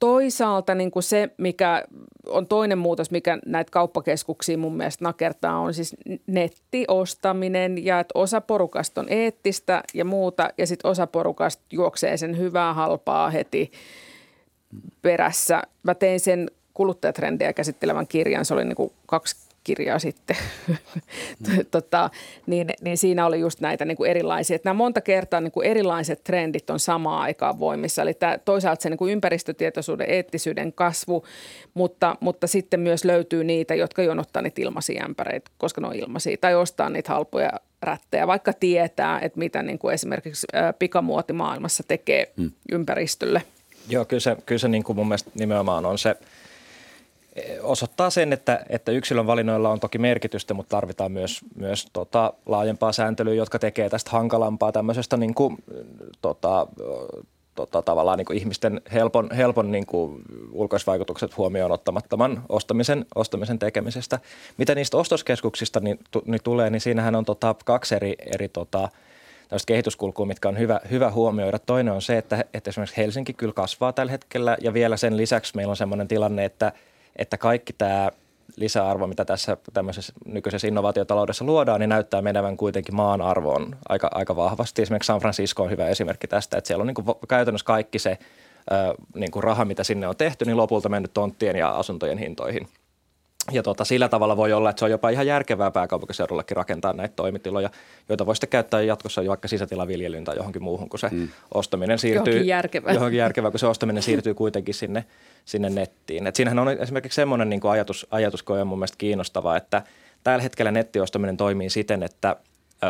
[0.00, 1.84] Toisaalta niin kuin se, mikä
[2.26, 5.96] on toinen muutos, mikä näitä kauppakeskuksia mun mielestä nakertaa, on siis
[6.26, 12.38] nettiostaminen ja että osa porukasta on eettistä ja muuta ja sitten osa porukasta juoksee sen
[12.38, 13.72] hyvää halpaa heti
[15.02, 15.62] perässä.
[15.82, 20.36] Mä tein sen kuluttajatrendejä käsittelevän kirjan, se oli niin kuin kaksi kirjaa sitten,
[20.68, 20.76] mm.
[21.70, 22.10] tota,
[22.46, 24.54] niin, niin siinä oli just näitä niin kuin erilaisia.
[24.54, 28.02] Että nämä monta kertaa niin kuin erilaiset trendit on samaan aikaan voimissa.
[28.02, 31.24] Eli tämä, toisaalta se niin kuin ympäristötietoisuuden, eettisyyden kasvu,
[31.74, 36.36] mutta, mutta sitten myös löytyy niitä, jotka jonottaa niitä ilmaisia ämpäreitä, koska ne on ilmaisia,
[36.40, 40.46] tai ostaa niitä halpoja rättejä, vaikka tietää, että mitä niin kuin esimerkiksi
[40.78, 42.50] pikamuoti maailmassa tekee hmm.
[42.72, 43.42] ympäristölle.
[43.88, 46.16] Joo, kyllä se, kyllä se niin kuin mun mielestä nimenomaan on se–
[47.62, 52.92] osoittaa sen, että, että yksilön valinnoilla on toki merkitystä, mutta tarvitaan myös, myös tota, laajempaa
[52.92, 55.56] sääntelyä, jotka tekee tästä hankalampaa tämmöisestä niin kuin,
[56.22, 56.66] tota,
[57.54, 64.18] tota, tavallaan niin kuin ihmisten helpon, helpon niin kuin ulkoisvaikutukset huomioon ottamattoman ostamisen, ostamisen tekemisestä.
[64.56, 68.88] Mitä niistä ostoskeskuksista niin, tu, niin tulee, niin siinähän on tota, kaksi eri, eri tota,
[69.66, 71.58] kehityskulkua, mitkä on hyvä, hyvä huomioida.
[71.58, 75.56] Toinen on se, että, että esimerkiksi Helsinki kyllä kasvaa tällä hetkellä ja vielä sen lisäksi
[75.56, 76.72] meillä on sellainen tilanne, että–
[77.16, 78.10] että kaikki tämä
[78.56, 84.36] lisäarvo, mitä tässä tämmöisessä nykyisessä innovaatiotaloudessa luodaan, niin näyttää menevän kuitenkin maan arvoon aika, aika
[84.36, 84.82] vahvasti.
[84.82, 88.18] Esimerkiksi San Francisco on hyvä esimerkki tästä, että siellä on niin käytännössä kaikki se
[89.14, 92.68] niin kuin raha, mitä sinne on tehty, niin lopulta mennyt tonttien ja asuntojen hintoihin–
[93.52, 97.14] ja tota, sillä tavalla voi olla, että se on jopa ihan järkevää pääkaupunkiseudullakin rakentaa näitä
[97.16, 97.70] toimitiloja,
[98.08, 101.28] joita voi sitten käyttää jatkossa vaikka sisätilaviljelyyn tai johonkin muuhun, kun se mm.
[101.54, 102.32] ostaminen siirtyy.
[102.32, 102.92] Johonkin järkevää.
[102.92, 105.04] Johonkin järkevää, kun se ostaminen siirtyy kuitenkin sinne,
[105.44, 106.26] sinne nettiin.
[106.26, 109.82] Et siinähän on esimerkiksi semmoinen niin kuin ajatus, ajatus, on mun mielestä kiinnostava, että
[110.24, 112.36] tällä hetkellä nettiostaminen toimii siten, että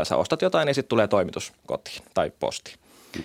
[0.02, 2.74] sä ostat jotain, niin sitten tulee toimitus kotiin tai posti.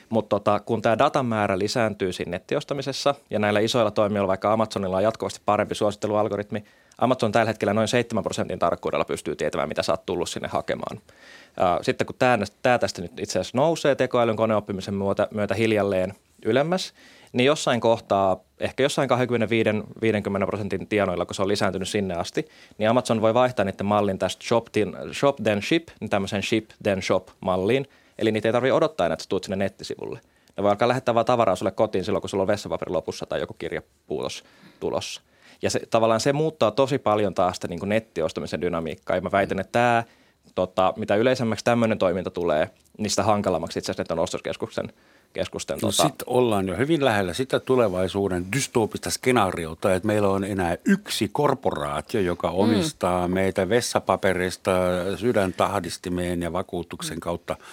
[0.10, 4.98] Mutta tota, kun tämä datan määrä lisääntyy siinä nettiostamisessa ja näillä isoilla toimijoilla, vaikka Amazonilla
[4.98, 6.63] on jatkuvasti parempi suosittelualgoritmi–
[6.98, 11.00] Amazon tällä hetkellä noin 7 prosentin tarkkuudella pystyy tietämään, mitä sä oot tullut sinne hakemaan.
[11.82, 16.13] Sitten kun tämä, tämä tästä nyt itse asiassa nousee tekoälyn koneoppimisen myötä, myötä hiljalleen
[16.45, 16.93] ylemmäs,
[17.34, 22.89] niin jossain kohtaa, ehkä jossain 25-50 prosentin tienoilla, kun se on lisääntynyt sinne asti, niin
[22.89, 24.67] Amazon voi vaihtaa niiden mallin tästä shop,
[25.12, 27.88] shop then ship, niin tämmöisen ship then shop malliin.
[28.19, 30.19] Eli niitä ei tarvitse odottaa enää, että tuut sinne nettisivulle.
[30.58, 33.39] Ne voi alkaa lähettää vaan tavaraa sulle kotiin silloin, kun sulla on vessapaperi lopussa tai
[33.39, 34.43] joku kirjapuutos
[34.80, 35.21] tulossa.
[35.62, 39.15] Ja se, tavallaan se muuttaa tosi paljon taas sitä niin kuin nettiostamisen dynamiikkaa.
[39.15, 40.04] Ja mä väitän, että tämä,
[40.56, 44.93] tota, mitä yleisemmäksi tämmöinen toiminta tulee, niin sitä hankalammaksi itse asiassa ostoskeskuksen
[45.34, 45.75] keskusten.
[45.75, 46.04] No tota...
[46.04, 52.21] Sitten ollaan jo hyvin lähellä sitä tulevaisuuden dystopista skenaariota, että meillä on enää yksi korporaatio,
[52.21, 52.56] joka mm.
[52.56, 53.34] omistaa mm.
[53.34, 54.71] meitä vessapaperista
[55.15, 57.56] sydäntahdistimeen ja vakuutuksen kautta–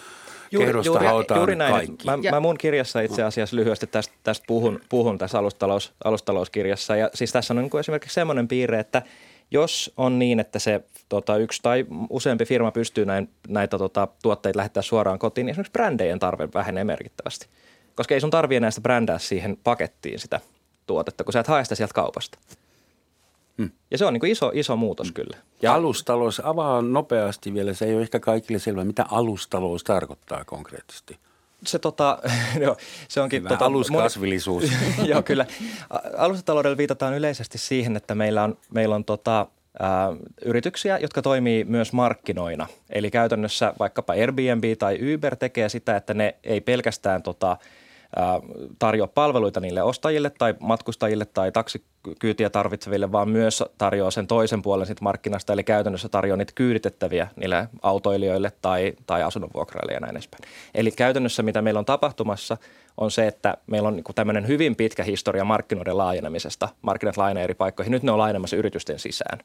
[0.53, 1.73] juuri, juuri, juuri näin.
[1.73, 2.05] kaikki.
[2.05, 6.97] Mä, mä mun kirjassa itse asiassa lyhyesti tästä, tästä puhun, puhun tässä alustalous, alustalouskirjassa.
[6.97, 9.03] Ja siis tässä on niin kuin esimerkiksi semmoinen piirre, että
[9.51, 14.57] jos on niin, että se tota, yksi tai useampi firma pystyy näin, näitä tota, tuotteita
[14.57, 17.47] lähettää suoraan kotiin, niin esimerkiksi brändejä tarve vähenee merkittävästi.
[17.95, 20.41] Koska ei sun tarvitse enää sitä brändää siihen pakettiin sitä
[20.87, 22.39] tuotetta, kun sä et hae sitä sieltä kaupasta.
[23.59, 23.71] Hmm.
[23.91, 25.15] Ja se on niin kuin iso, iso muutos hmm.
[25.15, 25.37] kyllä.
[25.63, 31.19] Ja alustalous, avaa nopeasti vielä, se ei ole ehkä kaikille selvä, mitä alustalous tarkoittaa konkreettisesti.
[31.67, 32.19] Se, tota,
[32.65, 32.77] joo,
[33.09, 33.43] se onkin...
[33.43, 34.65] tota, aluskasvillisuus.
[35.11, 35.47] Joo, kyllä.
[36.17, 39.87] Alustataloudella viitataan yleisesti siihen, että meillä on, meillä on tota, ä,
[40.45, 42.67] yrityksiä, jotka toimii myös markkinoina.
[42.91, 47.57] Eli käytännössä vaikkapa Airbnb tai Uber tekee sitä, että ne ei pelkästään tota,–
[48.79, 54.87] tarjoa palveluita niille ostajille tai matkustajille tai taksikyytiä tarvitseville, vaan myös tarjoaa sen toisen puolen
[54.87, 60.45] sit markkinasta, eli käytännössä tarjoaa niitä kyyditettäviä niille autoilijoille tai, tai asunnonvuokraille ja näin edespäin.
[60.75, 62.57] Eli käytännössä mitä meillä on tapahtumassa
[62.97, 66.69] on se, että meillä on niin tämmöinen hyvin pitkä historia markkinoiden laajenemisesta.
[66.83, 67.91] Markkinat laajenee eri paikkoihin.
[67.91, 69.39] Nyt ne on laajenemassa yritysten sisään.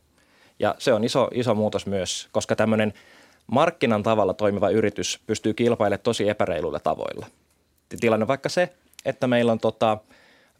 [0.59, 2.93] Ja se on iso, iso muutos myös, koska tämmöinen
[3.47, 7.25] markkinan tavalla toimiva yritys pystyy kilpailemaan tosi epäreiluilla tavoilla–
[7.99, 8.73] tilanne vaikka se,
[9.05, 9.97] että meillä on tota,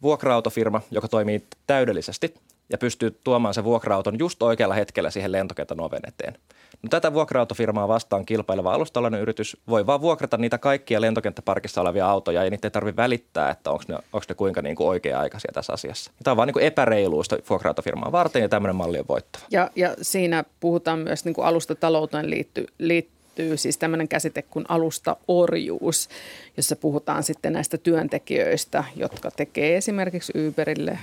[0.02, 2.34] vuokra-autofirma, joka toimii täydellisesti
[2.72, 6.34] ja pystyy tuomaan sen vuokra-auton just oikealla hetkellä siihen lentokentän oven eteen.
[6.82, 12.44] No, tätä vuokra-autofirmaa vastaan kilpaileva alustalainen yritys voi vaan vuokrata niitä kaikkia lentokenttäparkissa olevia autoja
[12.44, 15.72] ja niitä ei tarvitse välittää, että onko ne, onko ne kuinka niin kuin oikea-aikaisia tässä
[15.72, 16.10] asiassa.
[16.24, 19.44] Tämä on vaan niin kuin epäreiluusta vuokra-autofirmaa varten ja tämmöinen malli on voittava.
[19.50, 24.64] Ja, ja siinä puhutaan myös niin kuin alustatalouteen liitty, liitty liittyy siis tämmöinen käsite kuin
[24.68, 26.08] alustaorjuus,
[26.56, 30.98] jossa puhutaan sitten näistä työntekijöistä, jotka tekee esimerkiksi Uberille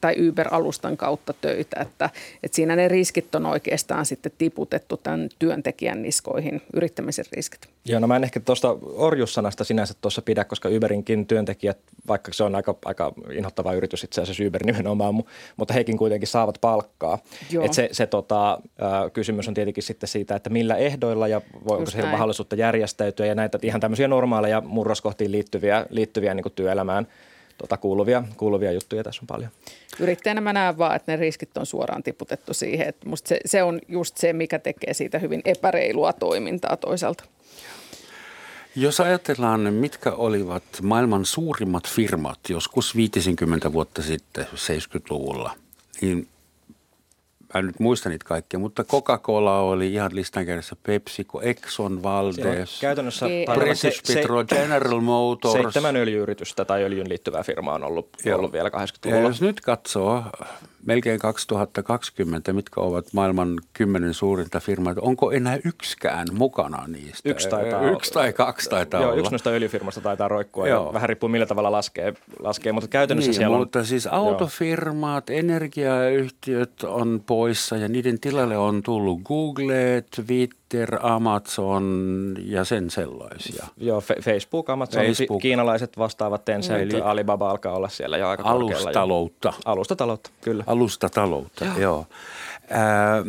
[0.00, 2.10] tai Uber-alustan kautta töitä, että,
[2.42, 7.68] että siinä ne riskit on oikeastaan sitten tiputettu tämän työntekijän niskoihin, yrittämisen riskit.
[7.84, 12.44] Joo, no mä en ehkä tuosta orjussanasta sinänsä tuossa pidä, koska Uberinkin työntekijät, vaikka se
[12.44, 15.14] on aika, aika inhottava yritys itse asiassa Uber nimenomaan,
[15.56, 17.18] mutta hekin kuitenkin saavat palkkaa.
[17.62, 18.60] Et se se tota,
[19.12, 23.58] kysymys on tietenkin sitten siitä, että millä ehdoilla ja voiko se mahdollisuutta järjestäytyä ja näitä
[23.62, 27.06] ihan tämmöisiä normaaleja murroskohtiin liittyviä, liittyviä niin työelämään
[27.58, 29.50] tota, kuuluvia, kuuluvia juttuja tässä on paljon.
[30.00, 32.88] Yrittäjänä mä näen vaan, että ne riskit on suoraan tiputettu siihen.
[32.88, 37.24] Että musta se, se on just se, mikä tekee siitä hyvin epäreilua toimintaa toisaalta.
[38.76, 45.54] Jos ajatellaan, mitkä olivat maailman suurimmat firmat joskus 50 vuotta sitten, 70-luvulla,
[46.00, 46.28] niin
[47.56, 53.26] mä nyt muista niitä kaikkia, mutta Coca-Cola oli ihan listan kädessä, PepsiCo, Exxon Valdez, käytännössä
[53.54, 55.52] British se, Petro, se, General Motors.
[55.52, 59.20] Seitsemän öljyyritystä tai öljyn liittyvää firmaa on ollut, ollut vielä 80-luvulla.
[59.20, 60.24] Ja jos nyt katsoo
[60.86, 67.30] melkein 2020, mitkä ovat maailman kymmenen suurinta firmaa, onko enää yksikään mukana niistä?
[67.30, 69.20] Yksi, taitaa yksi tai kaksi taitaa joo, olla.
[69.20, 70.86] Yksi noista öljyfirmasta taitaa roikkua joo.
[70.86, 73.86] ja vähän riippuu millä tavalla laskee, laskee mutta käytännössä niin, siellä mutta on...
[73.86, 75.38] siis autofirmat, joo.
[75.38, 80.65] energiayhtiöt on poissa ja niiden tilalle on tullut Google, Twitter,
[81.00, 83.66] Amazon ja sen sellaisia.
[83.76, 85.42] Joo, Facebook, Amazon, Facebook.
[85.42, 89.52] kiinalaiset vastaavat Tencent, Eli Alibaba alkaa olla siellä jo aika Alustaloutta.
[89.64, 91.78] Alustataloutta, kyllä alustataloutta, joo.
[91.78, 92.06] joo.
[92.70, 93.22] Ää,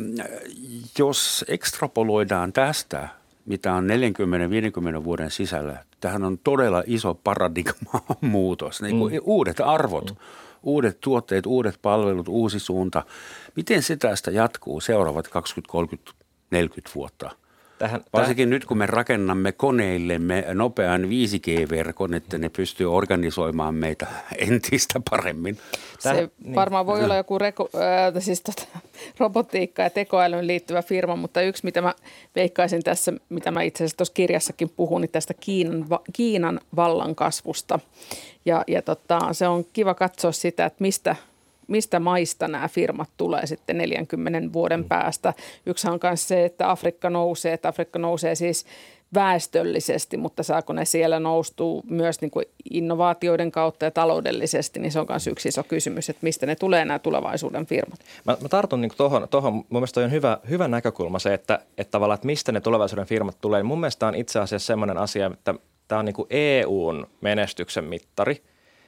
[0.97, 3.09] jos ekstrapoloidaan tästä,
[3.45, 3.87] mitä on
[4.99, 9.19] 40-50 vuoden sisällä, tähän on todella iso paradigma muutos, niin kuin mm.
[9.23, 10.17] uudet arvot, mm.
[10.63, 13.03] uudet tuotteet, uudet palvelut, uusi suunta.
[13.55, 16.11] Miten se tästä jatkuu seuraavat 20, 30,
[16.51, 17.31] 40 vuotta–
[17.79, 18.49] Tähän, Varsinkin tähän.
[18.49, 24.07] nyt, kun me rakennamme koneillemme nopean 5G-verkon, että ne pystyy organisoimaan meitä
[24.49, 25.57] entistä paremmin.
[25.99, 26.55] Se niin.
[26.55, 28.63] varmaan voi olla joku reko, äh, siis tota,
[29.19, 31.93] robotiikka- ja tekoälyyn liittyvä firma, mutta yksi, mitä mä
[32.35, 37.79] veikkaisin tässä, mitä mä itse asiassa tuossa kirjassakin puhun, niin tästä Kiinan, Kiinan vallan kasvusta.
[38.45, 41.15] Ja, ja tota, se on kiva katsoa sitä, että mistä–
[41.67, 44.87] mistä maista nämä firmat tulee sitten 40 vuoden mm.
[44.87, 45.33] päästä.
[45.65, 48.65] Yksi on myös se, että Afrikka nousee, että Afrikka nousee siis
[49.13, 54.99] väestöllisesti, mutta saako ne siellä noustuu myös niin kuin innovaatioiden kautta ja taloudellisesti, niin se
[54.99, 57.99] on myös yksi iso kysymys, että mistä ne tulee nämä tulevaisuuden firmat.
[58.25, 61.91] Mä, mä tartun niin tuohon, tohon, mun mielestä on hyvä, hyvä näkökulma se, että, että
[61.91, 63.63] tavallaan, että mistä ne tulevaisuuden firmat tulee.
[63.63, 65.55] Mun mielestä on itse asiassa sellainen asia, että
[65.87, 68.41] tämä on niin kuin EUn menestyksen mittari–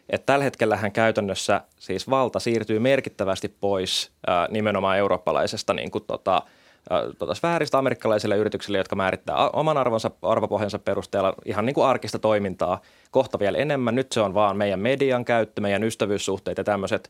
[0.09, 6.41] että tällä hetkellähän käytännössä siis valta siirtyy merkittävästi pois ää, nimenomaan eurooppalaisesta niin kuin tota,
[7.19, 12.81] tota sfääristä amerikkalaisille yrityksille, jotka määrittää oman arvonsa, arvopohjansa perusteella ihan niin kuin arkista toimintaa
[13.11, 13.95] kohta vielä enemmän.
[13.95, 17.09] Nyt se on vaan meidän median käyttö, meidän ystävyyssuhteet ja tämmöiset,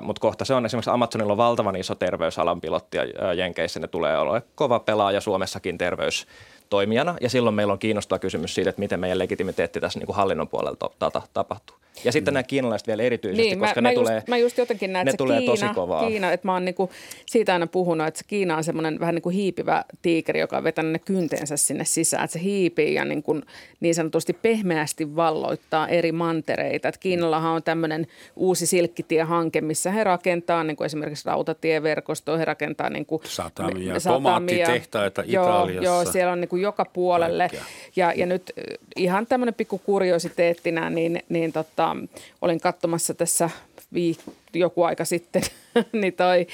[0.00, 4.18] mutta kohta se on esimerkiksi Amazonilla on valtavan iso terveysalan pilotti ja Jenkeissä ne tulee
[4.18, 6.26] olla kova pelaaja Suomessakin terveys,
[6.70, 10.16] toimijana, ja silloin meillä on kiinnostava kysymys siitä, että miten meidän legitimiteetti tässä niin kuin
[10.16, 11.76] hallinnon puolella tata, tapahtuu.
[12.04, 12.34] Ja sitten mm.
[12.34, 15.06] nämä kiinalaiset vielä erityisesti, niin, koska mä, ne, mä tulee, just, mä just jotenkin näen,
[15.06, 16.08] ne tulee Kiina, tosi kovaa.
[16.08, 16.90] Kiina, että mä oon niinku
[17.26, 20.64] siitä aina puhunut, että se Kiina on semmoinen vähän niin kuin hiipivä tiikeri, joka on
[20.64, 22.24] vetänyt ne kynteensä sinne sisään.
[22.24, 23.42] Että se hiipii ja niin, kuin
[23.80, 26.88] niin sanotusti pehmeästi valloittaa eri mantereita.
[26.88, 32.90] Että Kiinallahan on tämmöinen uusi silkkitiehanke, missä he rakentaa niin kuin esimerkiksi rautatieverkostoa, he rakentaa
[32.90, 35.72] niin kuin satamia, satamia, tomaattitehtaita Italiassa.
[35.72, 37.50] Joo, joo, siellä on niin kuin joka puolelle.
[37.96, 38.52] Ja, ja nyt
[38.96, 41.96] ihan tämmöinen pikku kuriositeettinä, niin, niin tota,
[42.40, 43.50] olin katsomassa tässä
[43.94, 45.42] viik- joku aika sitten
[45.92, 46.46] niin toi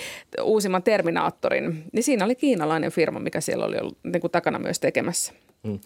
[0.43, 4.81] uusimman Terminaattorin, niin siinä oli kiinalainen firma, mikä siellä oli ollut niin kuin takana myös
[4.81, 5.33] tekemässä.
[5.63, 5.79] Mm.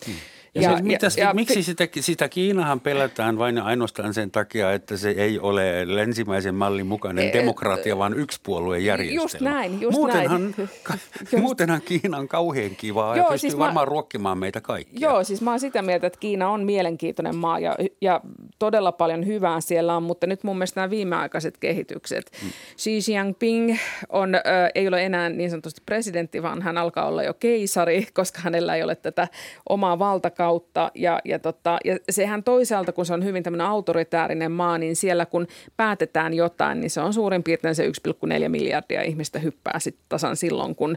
[0.54, 4.96] Ja, ja, se, mitäs, ja, miksi sitä, sitä Kiinahan pelätään vain ainoastaan sen takia, että
[4.96, 9.22] se ei ole länsimäisen mallin mukainen e, demokratia, vaan yksipuolueen järjestelmä.
[9.22, 10.68] Just näin, just muutenhan, näin.
[10.82, 11.42] Ka, just.
[11.42, 15.08] Muutenhan Kiina on kauhean kivaa joo, ja pystyy siis varmaan mä, ruokkimaan meitä kaikkia.
[15.10, 18.20] Joo, siis mä oon sitä mieltä, että Kiina on mielenkiintoinen maa ja, ja
[18.58, 22.30] todella paljon hyvää siellä on, mutta nyt mun mielestä nämä viimeaikaiset kehitykset.
[22.42, 22.50] Hmm.
[22.76, 23.76] Xi Jinping
[24.08, 24.40] on, ö,
[24.74, 28.82] ei ole enää niin sanotusti presidentti, vaan hän alkaa olla jo keisari, koska hänellä ei
[28.82, 29.28] ole tätä
[29.68, 30.90] omaa valtakuntaa kautta.
[30.94, 35.26] Ja, ja, tota, ja sehän toisaalta, kun se on hyvin tämmöinen autoritäärinen maa, niin siellä
[35.26, 40.37] kun päätetään jotain, niin se on suurin piirtein se 1,4 miljardia ihmistä hyppää sitten tasan
[40.37, 40.96] silloin, kun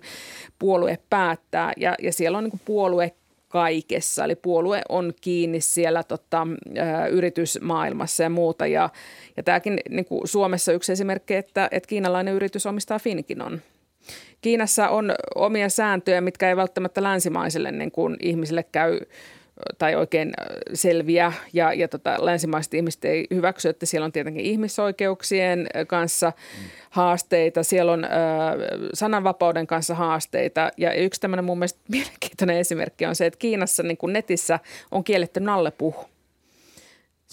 [0.60, 1.73] puolue päättää.
[1.77, 3.12] Ja, ja siellä on niin puolue
[3.47, 4.25] kaikessa.
[4.25, 8.67] Eli puolue on kiinni siellä tota, ä, yritysmaailmassa ja muuta.
[8.67, 8.89] Ja,
[9.38, 13.62] ja tämäkin niin kuin Suomessa yksi esimerkki, että, että kiinalainen yritys omistaa Finkinon.
[14.43, 18.99] Kiinassa on omia sääntöjä, mitkä ei välttämättä länsimaiselle niin kuin ihmisille käy
[19.77, 20.34] tai oikein
[20.73, 26.69] selviä ja, ja tota, länsimaiset ihmiset ei hyväksy, että siellä on tietenkin ihmisoikeuksien kanssa mm.
[26.89, 28.08] haasteita, siellä on ö,
[28.93, 33.97] sananvapauden kanssa haasteita ja yksi tämmöinen mun mielestä mielenkiintoinen esimerkki on se, että Kiinassa niin
[33.97, 34.60] kuin netissä
[34.91, 36.12] on kielletty nallepuhu.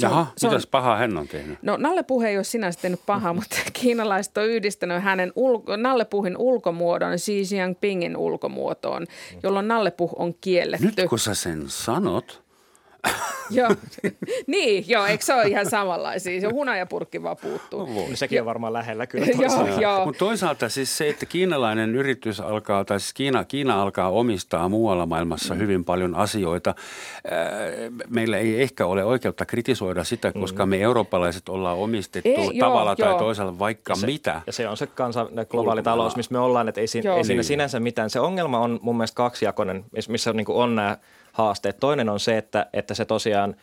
[0.01, 1.59] Se Jaha, on, mitäs on, pahaa hän on tehnyt?
[1.63, 7.13] No Nallepuhe ei ole sinänsä tehnyt pahaa, mutta kiinalaiset on yhdistänyt hänen ulko, Nallepuhin ulkomuodon
[7.17, 9.07] Xi Jinpingin ulkomuotoon,
[9.43, 10.87] jolloin Nallepuh on kielletty.
[10.87, 12.43] Nyt kun sä sen sanot,
[13.51, 13.69] joo,
[14.47, 16.41] niin, joo, eikö se ole ihan samanlaisia?
[16.41, 17.87] Se hunajapurkki vaan puuttuu.
[17.87, 19.71] No, sekin on varmaan lähellä kyllä toisaalta.
[19.71, 20.05] joo, joo.
[20.05, 25.07] Mutta toisaalta siis se, että kiinalainen yritys alkaa, tai siis Kiina, Kiina alkaa omistaa muualla
[25.07, 25.61] maailmassa mm.
[25.61, 26.75] hyvin paljon asioita.
[28.09, 30.41] Meillä ei ehkä ole oikeutta kritisoida sitä, mm.
[30.41, 30.71] koska mm.
[30.71, 33.19] me eurooppalaiset ollaan omistettu ei, tavalla joo, tai joo.
[33.19, 34.43] toisella vaikka ja se, mitä.
[34.47, 37.39] Ja se on se kansa, globaali talous, missä me ollaan, että ei, si- ei siinä
[37.39, 37.45] niin.
[37.45, 38.11] sinänsä mitään.
[38.11, 40.97] Se ongelma on mun mielestä kaksijakoinen, missä niin on nämä–
[41.33, 41.81] haasteet.
[41.81, 43.57] Toinen on se, että, että se tosiaan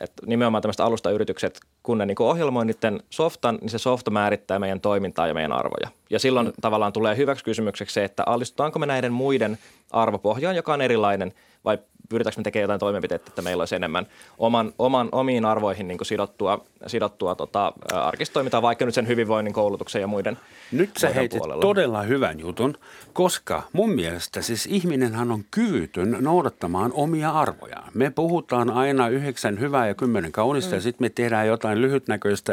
[0.00, 4.80] että nimenomaan tämmöiset alustayritykset, kun ne niin ohjelmoi niiden softan, niin se softa määrittää meidän
[4.80, 5.88] toimintaa ja meidän arvoja.
[6.10, 6.52] Ja silloin mm.
[6.60, 9.58] tavallaan tulee hyväksi kysymykseksi se, että allistutaanko me näiden muiden
[9.90, 11.32] arvopohjaan, joka on erilainen,
[11.64, 14.06] vai pyritäänkö me tekemään jotain toimenpiteitä, että meillä olisi enemmän
[14.38, 20.06] oman, oman, omiin arvoihin niin sidottua, sidottua tota, arkistoimintaa, vaikka nyt sen hyvinvoinnin, koulutuksen ja
[20.06, 20.38] muiden
[20.72, 21.60] Nyt sä heitit puolella.
[21.60, 22.74] todella hyvän jutun,
[23.12, 27.90] koska mun mielestä siis ihminenhän on kyvytön noudattamaan omia arvojaan.
[27.94, 30.76] Me puhutaan aina yhdeksän hyvää ja kymmenen kaunista mm.
[30.76, 32.52] ja sitten me tehdään jotain lyhytnäköistä,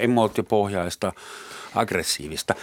[0.00, 1.12] emootiopohjaista
[1.74, 2.54] aggressiivista.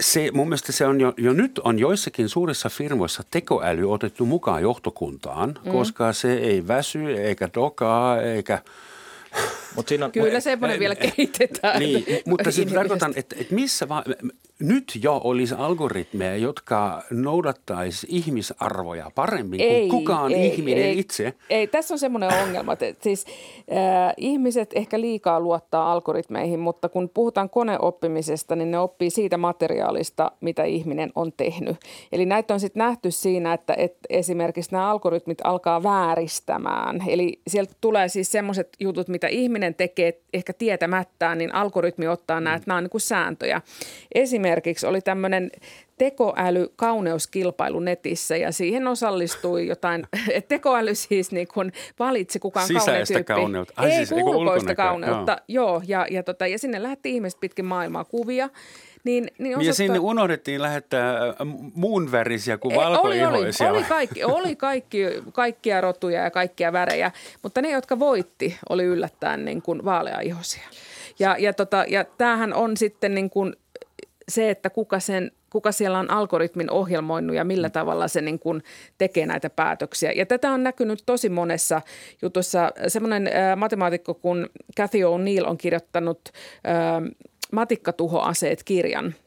[0.00, 4.62] Se, mun mielestä se on jo, jo nyt on joissakin suurissa firmoissa tekoäly otettu mukaan
[4.62, 5.72] johtokuntaan, mm.
[5.72, 8.58] koska se ei väsy eikä dokaa eikä–
[9.76, 11.78] Mut siinä on, Kyllä semmoinen vielä kehitetään.
[11.78, 14.04] Niin, mutta siis tarkoitan, että, että missä vaan,
[14.58, 21.34] nyt jo olisi algoritmeja, jotka noudattaisi ihmisarvoja paremmin ei, kuin kukaan ei, ihminen ei, itse.
[21.50, 23.24] Ei, tässä on semmoinen ongelma, että siis
[23.72, 30.32] äh, ihmiset ehkä liikaa luottaa algoritmeihin, mutta kun puhutaan koneoppimisesta, niin ne oppii siitä materiaalista,
[30.40, 31.76] mitä ihminen on tehnyt.
[32.12, 37.04] Eli näitä on sitten nähty siinä, että, että esimerkiksi nämä algoritmit alkaa vääristämään.
[37.06, 42.56] Eli sieltä tulee siis semmoiset jutut, mitä ihminen tekee ehkä tietämättään, niin algoritmi ottaa nämä,
[42.56, 43.60] että nämä on niin kuin sääntöjä.
[44.14, 44.53] Esimerkiksi
[44.88, 45.50] oli tämmöinen
[45.98, 50.06] tekoäly kauneuskilpailu netissä ja siihen osallistui jotain,
[50.48, 53.74] tekoäly siis niin kuin valitsi kukaan Sisäistä kauneutta.
[53.76, 55.68] Ai, Ei, siis, ulkoista kauneutta, joo.
[55.68, 58.48] joo ja, ja, tota, ja sinne lähti ihmiset pitkin maailmaa kuvia.
[59.04, 59.68] Niin, niin osoittaa...
[59.68, 61.14] Ja sinne unohdettiin lähettää
[61.74, 63.66] muun värisiä kuin valkoihoisia.
[63.66, 64.98] Oli, oli, oli, kaikki, oli kaikki,
[65.32, 67.12] kaikkia rotuja ja kaikkia värejä,
[67.42, 70.68] mutta ne, jotka voitti, oli yllättäen niin kuin vaaleaihoisia.
[71.18, 73.56] Ja, ja, tota, ja tämähän on sitten niin kuin
[74.28, 78.62] se, että kuka, sen, kuka siellä on algoritmin ohjelmoinut ja millä tavalla se niin kuin
[78.98, 80.12] tekee näitä päätöksiä.
[80.12, 81.82] Ja tätä on näkynyt tosi monessa
[82.22, 82.70] jutussa.
[82.88, 87.14] Semmoinen äh, matemaatikko kuin Cathy O'Neill on kirjoittanut äh,
[87.52, 89.14] Matikkatuhoaseet kirjan–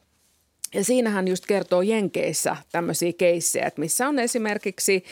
[0.74, 5.04] ja siinähän just kertoo Jenkeissä tämmöisiä keissejä, että missä on esimerkiksi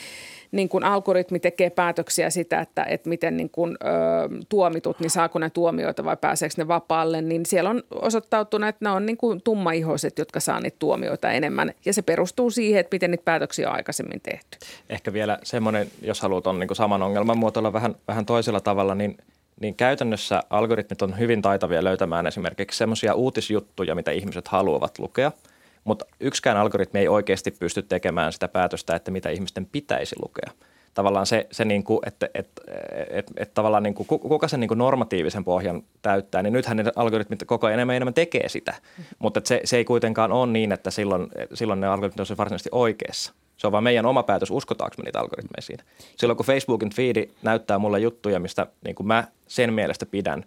[0.53, 5.39] niin kuin algoritmi tekee päätöksiä sitä, että, että miten niin kuin, ö, tuomitut, niin saako
[5.39, 9.43] ne tuomioita vai pääseekö ne vapaalle, niin siellä on osoittautunut, että ne on niin kuin
[9.43, 11.73] tummaihoiset, jotka saa niitä tuomioita enemmän.
[11.85, 14.59] Ja se perustuu siihen, että miten niitä päätöksiä on aikaisemmin tehty.
[14.91, 18.95] Ehkä vielä semmoinen, jos haluat on niin kuin saman ongelman muotoilla vähän, vähän toisella tavalla,
[18.95, 19.17] niin
[19.61, 25.33] niin käytännössä algoritmit on hyvin taitavia löytämään esimerkiksi semmoisia uutisjuttuja, mitä ihmiset haluavat lukea–
[25.87, 30.51] mutta yksikään algoritmi ei oikeasti pysty tekemään sitä päätöstä, että mitä ihmisten pitäisi lukea.
[30.95, 32.63] Tavallaan se, se niin kuin, että, että,
[33.09, 36.85] että, että tavallaan niin kuin, kuka sen niin kuin normatiivisen pohjan täyttää, niin nythän ne
[36.97, 38.75] algoritmit koko ajan enemmän enemmän tekee sitä.
[39.19, 43.33] Mutta se, se ei kuitenkaan ole niin, että silloin, silloin ne algoritmit on varsinaisesti oikeassa.
[43.57, 45.85] Se on vaan meidän oma päätös, uskotaanko me niitä algoritmeja siinä.
[46.17, 50.45] Silloin kun Facebookin feedi näyttää mulle juttuja, mistä niin kuin mä sen mielestä pidän,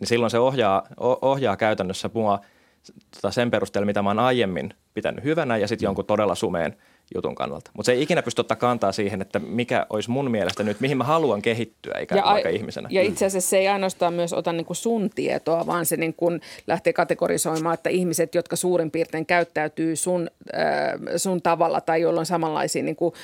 [0.00, 0.82] niin silloin se ohjaa,
[1.22, 2.40] ohjaa käytännössä mua–
[3.14, 5.88] tota sen perusteella, mitä mä oon aiemmin pitänyt hyvänä ja sitten mm.
[5.88, 6.76] jonkun todella sumeen
[7.14, 7.70] jutun kannalta.
[7.74, 10.98] Mutta se ei ikinä pysty ottaa kantaa siihen, että mikä olisi mun mielestä nyt, mihin
[10.98, 12.88] mä haluan kehittyä ikään kuin vaikka ihmisenä.
[12.90, 16.14] Ja itse asiassa se ei ainoastaan myös ota niin kuin sun tietoa, vaan se niin
[16.14, 22.20] kuin lähtee kategorisoimaan, että ihmiset, jotka suurin piirtein käyttäytyy sun, äh, sun tavalla tai joilla
[22.20, 23.14] on samanlaisia niin kuin,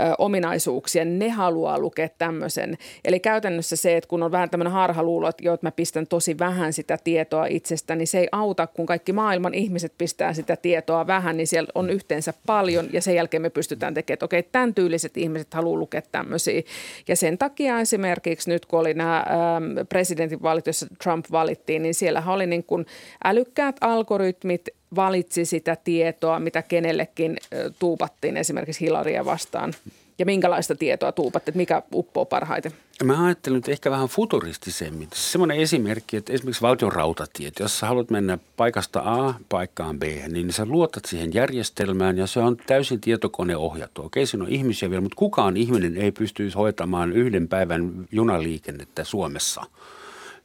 [0.00, 2.78] äh, ominaisuuksia, ne haluaa lukea tämmöisen.
[3.04, 6.38] Eli käytännössä se, että kun on vähän tämmöinen harhaluulo, että joo, että mä pistän tosi
[6.38, 11.06] vähän sitä tietoa itsestä, niin se ei auta, kun kaikki maailman ihmiset pistää sitä tietoa
[11.06, 14.74] vähän, niin siellä on yhteensä paljon ja se jälkeen me pystytään tekemään, että okei, tämän
[14.74, 16.62] tyyliset ihmiset haluaa lukea tämmöisiä.
[17.08, 22.22] Ja sen takia esimerkiksi nyt, kun oli nämä ähm, presidentinvaalit, joissa Trump valittiin, niin siellä
[22.26, 22.86] oli niin kuin
[23.24, 27.36] älykkäät algoritmit valitsi sitä tietoa, mitä kenellekin
[27.78, 29.74] tuupattiin esimerkiksi Hillaria vastaan
[30.18, 32.72] Ja minkälaista tietoa tuupatte, että mikä uppoo parhaiten?
[33.04, 35.08] Mä ajattelen nyt ehkä vähän futuristisemmin.
[35.14, 40.52] Semmoinen esimerkki, että esimerkiksi valtion rautatiet, jos sä haluat mennä paikasta A paikkaan B, niin
[40.52, 44.02] sä luotat siihen järjestelmään ja se on täysin tietokoneohjattu.
[44.04, 49.62] Okei, siinä on ihmisiä vielä, mutta kukaan ihminen ei pystyisi hoitamaan yhden päivän junaliikennettä Suomessa–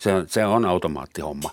[0.03, 1.49] se on, se on automaattihomma.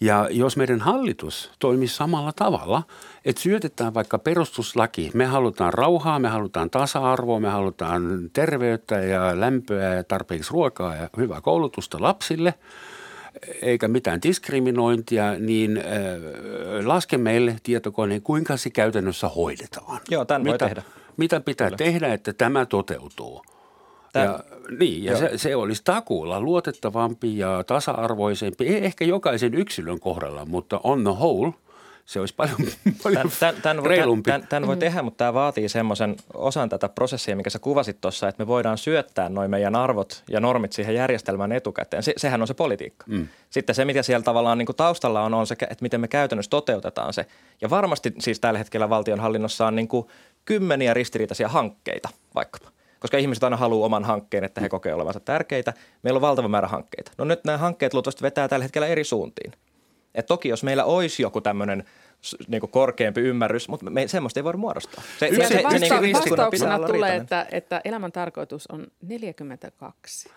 [0.00, 2.82] Ja jos meidän hallitus toimii samalla tavalla,
[3.24, 9.94] että syötetään vaikka perustuslaki, me halutaan rauhaa, me halutaan tasa-arvoa, me halutaan terveyttä ja lämpöä
[9.94, 12.54] ja tarpeeksi ruokaa ja hyvää koulutusta lapsille–
[13.62, 20.00] eikä mitään diskriminointia, niin äh, laske meille tietokoneen, kuinka se käytännössä hoidetaan.
[20.10, 20.82] Joo, tämän mitä, voi tehdä.
[21.16, 21.76] Mitä pitää Kyllä.
[21.76, 23.44] tehdä, että tämä toteutuu?
[24.24, 24.40] Ja,
[24.78, 30.80] niin, ja se, se olisi takuulla luotettavampi ja tasa-arvoisempi, ei ehkä jokaisen yksilön kohdalla, mutta
[30.84, 31.52] on the whole–
[32.06, 32.56] se olisi paljon,
[33.02, 34.30] paljon tämän, tämän, reilumpi.
[34.30, 38.28] Tämän, tämän voi tehdä, mutta tämä vaatii semmoisen osan tätä prosessia, mikä sä kuvasit tuossa,
[38.28, 42.02] että me voidaan syöttää noin meidän arvot ja normit siihen järjestelmään etukäteen.
[42.02, 43.04] Se, sehän on se politiikka.
[43.08, 43.28] Mm.
[43.50, 46.50] Sitten se, mitä siellä tavallaan niin kuin taustalla on, on se, että miten me käytännössä
[46.50, 47.26] toteutetaan se.
[47.60, 50.06] Ja varmasti siis tällä hetkellä valtionhallinnossa on niin kuin
[50.44, 55.72] kymmeniä ristiriitaisia hankkeita vaikkapa koska ihmiset aina haluaa oman hankkeen, että he kokevat olevansa tärkeitä.
[56.02, 57.12] Meillä on valtava määrä hankkeita.
[57.18, 59.52] No nyt nämä hankkeet luultavasti vetää tällä hetkellä eri suuntiin.
[60.14, 61.84] Et toki jos meillä olisi joku tämmöinen
[62.48, 65.02] niin korkeampi ymmärrys, mutta me, semmoista ei voida muodostaa.
[65.18, 70.30] Se, se, se, se, vasta- se, niin vastauksena tulee, että, että elämän tarkoitus on 42.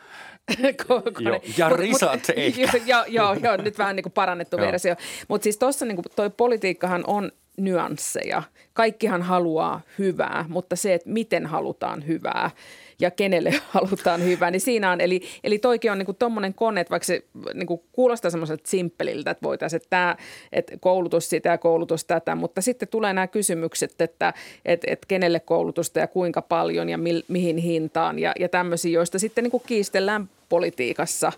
[1.20, 2.78] joo, ja risat ehkä.
[2.86, 4.96] Joo, joo, joo, nyt vähän niin kuin parannettu versio.
[5.28, 8.44] Mutta siis tuossa niin toi politiikkahan on nyansseja.
[8.74, 12.52] Kaikkihan haluaa hyvää, mutta se, että miten halutaan hyvää
[13.00, 15.02] ja kenelle halutaan hyvää, niin siinä on.
[15.02, 19.32] Eli, eli toikin on niin tuommoinen kone, että vaikka se niin kuin kuulostaa semmoiselta simppeliltä,
[19.32, 20.16] että voitaisiin, että, tämä,
[20.52, 24.34] että koulutus sitä ja koulutus tätä, mutta sitten tulee nämä kysymykset, että,
[24.66, 29.20] että, että kenelle koulutusta ja kuinka paljon ja mi, mihin hintaan ja, ja tämmöisiä, joista
[29.20, 31.32] sitten niin kuin kiistellään politiikassa.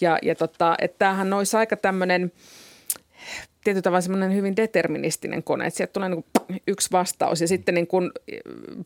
[0.00, 2.32] Ja, ja tota, että tämähän olisi aika tämmöinen–
[3.68, 7.74] tietyllä tavalla semmoinen hyvin deterministinen kone, että sieltä tulee niin kuin yksi vastaus ja sitten
[7.74, 8.10] niin kuin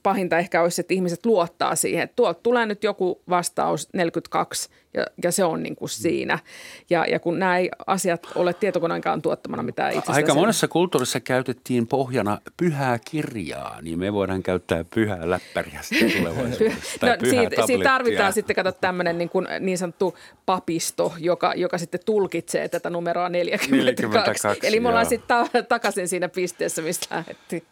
[0.03, 5.07] pahinta ehkä olisi, että ihmiset luottaa siihen, että tuolta tulee nyt joku vastaus 42 ja,
[5.25, 6.39] ja se on niin kuin siinä.
[6.91, 11.87] Ja, ja kun nämä ei asiat ole tietokoneenkaan tuottamana mitä itse Aika monessa kulttuurissa käytettiin
[11.87, 17.07] pohjana pyhää kirjaa, niin me voidaan käyttää pyhää läppäriä sitten tulevaisuudessa.
[17.07, 22.01] no, siitä, siitä tarvitaan sitten, kato tämmöinen niin, kuin niin sanottu papisto, joka, joka sitten
[22.07, 23.77] tulkitsee tätä numeroa 42.
[23.77, 27.63] 42 Eli me ollaan sitten ta- takaisin siinä pisteessä, mistä lähdettiin.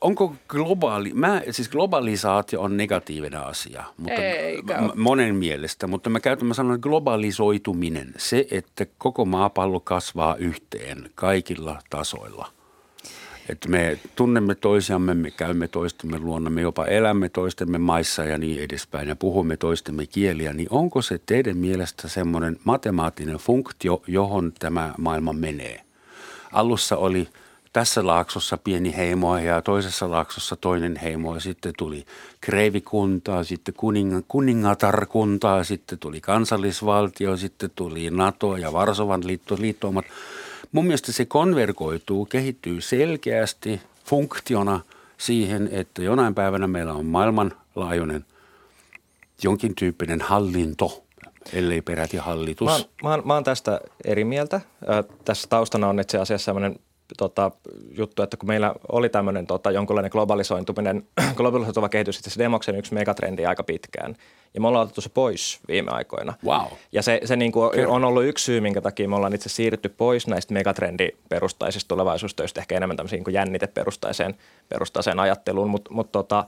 [0.00, 4.20] Onko globaali, mä, siis globalisaatio on negatiivinen asia, mutta
[4.80, 11.10] m- monen mielestä, mutta mä käytän mä sanon globalisoituminen, se, että koko maapallo kasvaa yhteen
[11.14, 12.48] kaikilla tasoilla.
[13.48, 18.62] Että me tunnemme toisiamme, me käymme toistemme luona, me jopa elämme toistemme maissa ja niin
[18.62, 24.94] edespäin ja puhumme toistemme kieliä, niin onko se teidän mielestä semmoinen matemaattinen funktio, johon tämä
[24.98, 25.80] maailma menee?
[26.54, 27.28] Alussa oli
[27.72, 32.06] tässä laaksossa pieni heimo ja toisessa laaksossa toinen heimo ja sitten tuli
[32.40, 40.04] kreivikuntaa, sitten kuninga, kuningatarkuntaa, sitten tuli kansallisvaltio, sitten tuli NATO ja Varsovan liitto, liittoumat.
[40.72, 44.80] Mun mielestä se konvergoituu, kehittyy selkeästi funktiona
[45.18, 48.24] siihen, että jonain päivänä meillä on maailmanlaajuinen
[49.42, 51.00] jonkin tyyppinen hallinto–
[51.52, 52.66] ellei peräti hallitus.
[52.66, 54.56] Mä oon, mä oon, mä oon tästä eri mieltä.
[54.56, 56.76] Äh, tässä taustana on itse asiassa sellainen
[57.16, 57.50] tota,
[57.90, 63.46] juttu, että kun meillä oli tämmöinen tota, jonkunlainen globalisointuminen, globalisoituva kehitys itse demoksen yksi megatrendi
[63.46, 64.16] aika pitkään.
[64.54, 66.34] Ja me ollaan otettu se pois viime aikoina.
[66.44, 66.66] Wow.
[66.92, 69.88] Ja se, se niin kuin on ollut yksi syy, minkä takia me ollaan itse siirrytty
[69.88, 74.34] pois näistä megatrendiperustaisista tulevaisuustöistä, ehkä enemmän tämmöisiin niin jänniteperustaiseen
[74.68, 75.70] perustaiseen ajatteluun.
[75.70, 76.38] Mutta mut tota,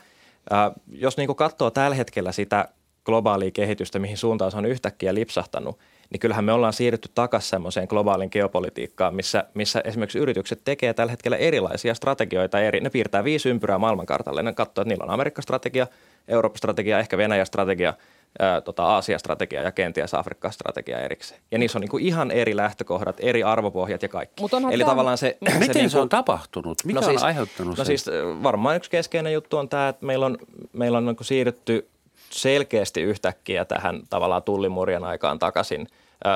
[0.52, 2.68] äh, jos niin kuin katsoo tällä hetkellä sitä
[3.06, 5.78] globaalia kehitystä, mihin suuntaan se on yhtäkkiä lipsahtanut,
[6.10, 11.10] niin kyllähän me ollaan siirrytty takaisin semmoiseen globaalin geopolitiikkaan, missä, missä esimerkiksi yritykset tekee tällä
[11.10, 12.60] hetkellä erilaisia strategioita.
[12.60, 14.42] Eri, ne piirtää viisi ympyrää maailmankartalle.
[14.42, 15.86] Ne katsoo, että niillä on Amerikka-strategia,
[16.28, 17.94] Eurooppa-strategia, ehkä Venäjä-strategia,
[18.38, 21.40] ää, tota, Aasia-strategia ja kenties Afrikka-strategia erikseen.
[21.50, 24.42] Ja niissä on niin kuin ihan eri lähtökohdat, eri arvopohjat ja kaikki.
[24.42, 24.90] Mut Eli tämä...
[24.90, 25.36] tavallaan se...
[25.40, 26.78] Miten se, niin kuin, se on tapahtunut?
[26.84, 27.86] Mikä no siis, on aiheuttanut No sen?
[27.86, 28.06] siis
[28.42, 30.38] varmaan yksi keskeinen juttu on tämä, että meillä on,
[30.72, 31.88] meillä on niin kuin siirrytty
[32.36, 35.86] selkeästi yhtäkkiä tähän tavallaan tullimurjan aikaan takaisin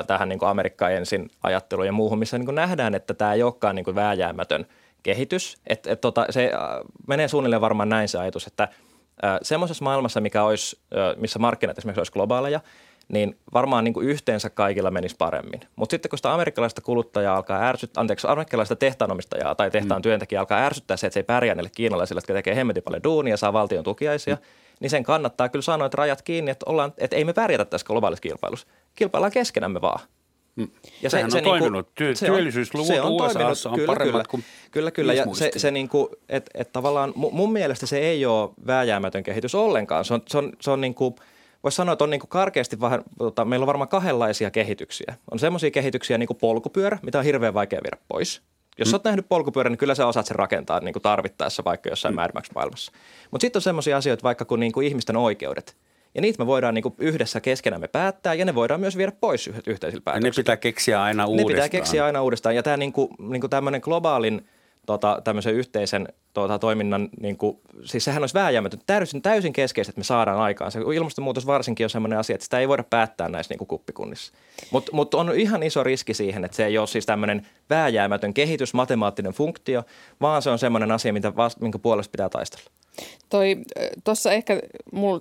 [0.07, 3.43] tähän niin kuin Amerikka ensin ajatteluun ja muuhun, missä niin kuin nähdään, että tämä ei
[3.43, 4.67] olekaan niin kuin vääjäämätön
[5.03, 5.59] kehitys.
[5.67, 6.53] Et, et tota, se
[7.07, 8.69] menee suunnilleen varmaan näin se ajatus, että
[9.43, 10.81] semmoisessa maailmassa, mikä olisi,
[11.17, 12.61] missä markkinat esimerkiksi olisi globaaleja,
[13.09, 15.61] niin varmaan niin kuin yhteensä kaikilla menisi paremmin.
[15.77, 20.03] Mutta sitten kun sitä amerikkalaista kuluttajaa alkaa ärsyttää, anteeksi, amerikkalaista tehtaanomistajaa tai tehtaan mm.
[20.03, 23.37] työntekijää alkaa ärsyttää se, että se ei pärjää niille kiinalaisille, jotka tekee hemmetin paljon duunia
[23.37, 24.43] saa valtion tukiaisia, mm.
[24.81, 27.87] Niin sen kannattaa kyllä sanoa, että rajat kiinni, että, ollaan, että ei me pärjätä tässä
[27.87, 28.67] globaalissa kilpailussa.
[28.95, 30.01] Kilpaillaan keskenämme vaan.
[30.57, 30.69] Mm.
[31.03, 31.87] Ja se, on se, toiminut.
[32.01, 35.13] Niin kuin, Työllisyysluvut se on, USAssa on kyllä, paremmat kyllä, kuin Kyllä, kyllä.
[35.13, 39.55] Ja se, se niin kuin, että et tavallaan mun mielestä se ei ole vääjäämätön kehitys
[39.55, 40.05] ollenkaan.
[40.05, 41.15] Se on, se on, se on niin kuin,
[41.63, 45.15] voisi sanoa, että on niin kuin karkeasti vähän, tota, meillä on varmaan kahdenlaisia kehityksiä.
[45.31, 48.43] On semmoisia kehityksiä niin kuin polkupyörä, mitä on hirveän vaikea viedä pois.
[48.81, 48.91] Jos mm.
[48.91, 52.15] sä oot nähnyt polkupyörän, niin kyllä sä osaat sen rakentaa niin kuin tarvittaessa vaikka jossain
[52.15, 52.21] mm.
[52.21, 52.93] Mad maailmassa.
[53.31, 55.77] Mutta sitten on semmoisia asioita vaikka kuin, niin kuin ihmisten oikeudet–
[56.15, 60.03] ja niitä me voidaan niin yhdessä keskenämme päättää ja ne voidaan myös viedä pois yhteisillä
[60.05, 60.31] päätöksillä.
[60.31, 61.49] Ne pitää keksiä aina uudestaan.
[61.49, 62.57] Ne pitää keksiä aina uudestaan.
[62.57, 64.47] Ja tämä niin kuin, niin kuin tämmöinen globaalin
[64.91, 70.01] tota, tämmöisen yhteisen tota, toiminnan, niin kuin, siis sehän olisi vääjäämätön, täysin, täysin keskeistä, että
[70.01, 70.73] me saadaan aikaan.
[70.73, 74.33] Se ilmastonmuutos varsinkin on sellainen asia, että sitä ei voida päättää näissä niin kuin kuppikunnissa.
[74.71, 78.75] Mutta mut on ihan iso riski siihen, että se ei ole siis tämmöinen vääjäämätön kehitys,
[78.75, 79.83] matemaattinen funktio,
[80.21, 82.71] vaan se on semmoinen asia, mitä vasta, minkä puolesta pitää taistella.
[84.05, 84.61] Tuossa ehkä
[84.93, 85.21] mulla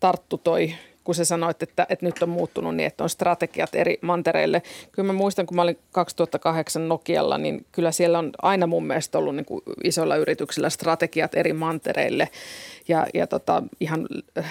[0.00, 3.98] tarttu toi kun sä sanoit, että, että nyt on muuttunut niin, että on strategiat eri
[4.02, 4.62] mantereille.
[4.92, 9.18] Kyllä mä muistan, kun mä olin 2008 Nokialla, niin kyllä siellä on aina mun mielestä
[9.18, 12.28] ollut niin kuin isoilla yrityksillä strategiat eri mantereille.
[12.88, 14.06] Ja, ja tota, ihan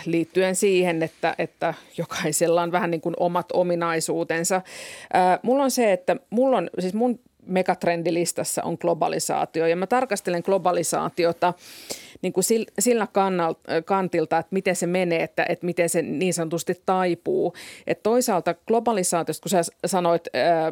[0.05, 4.61] liittyen siihen, että, että jokaisella on vähän niin kuin omat ominaisuutensa.
[5.13, 10.41] Ää, mulla on se, että mulla on, siis mun megatrendilistassa on globalisaatio ja mä tarkastelen
[10.45, 11.53] globalisaatiota–
[12.21, 12.43] niin kuin
[12.79, 17.53] sillä kannalta, kantilta, että miten se menee, että, että miten se niin sanotusti taipuu.
[17.87, 20.71] Että toisaalta globalisaatiosta, kun sä sanoit ää,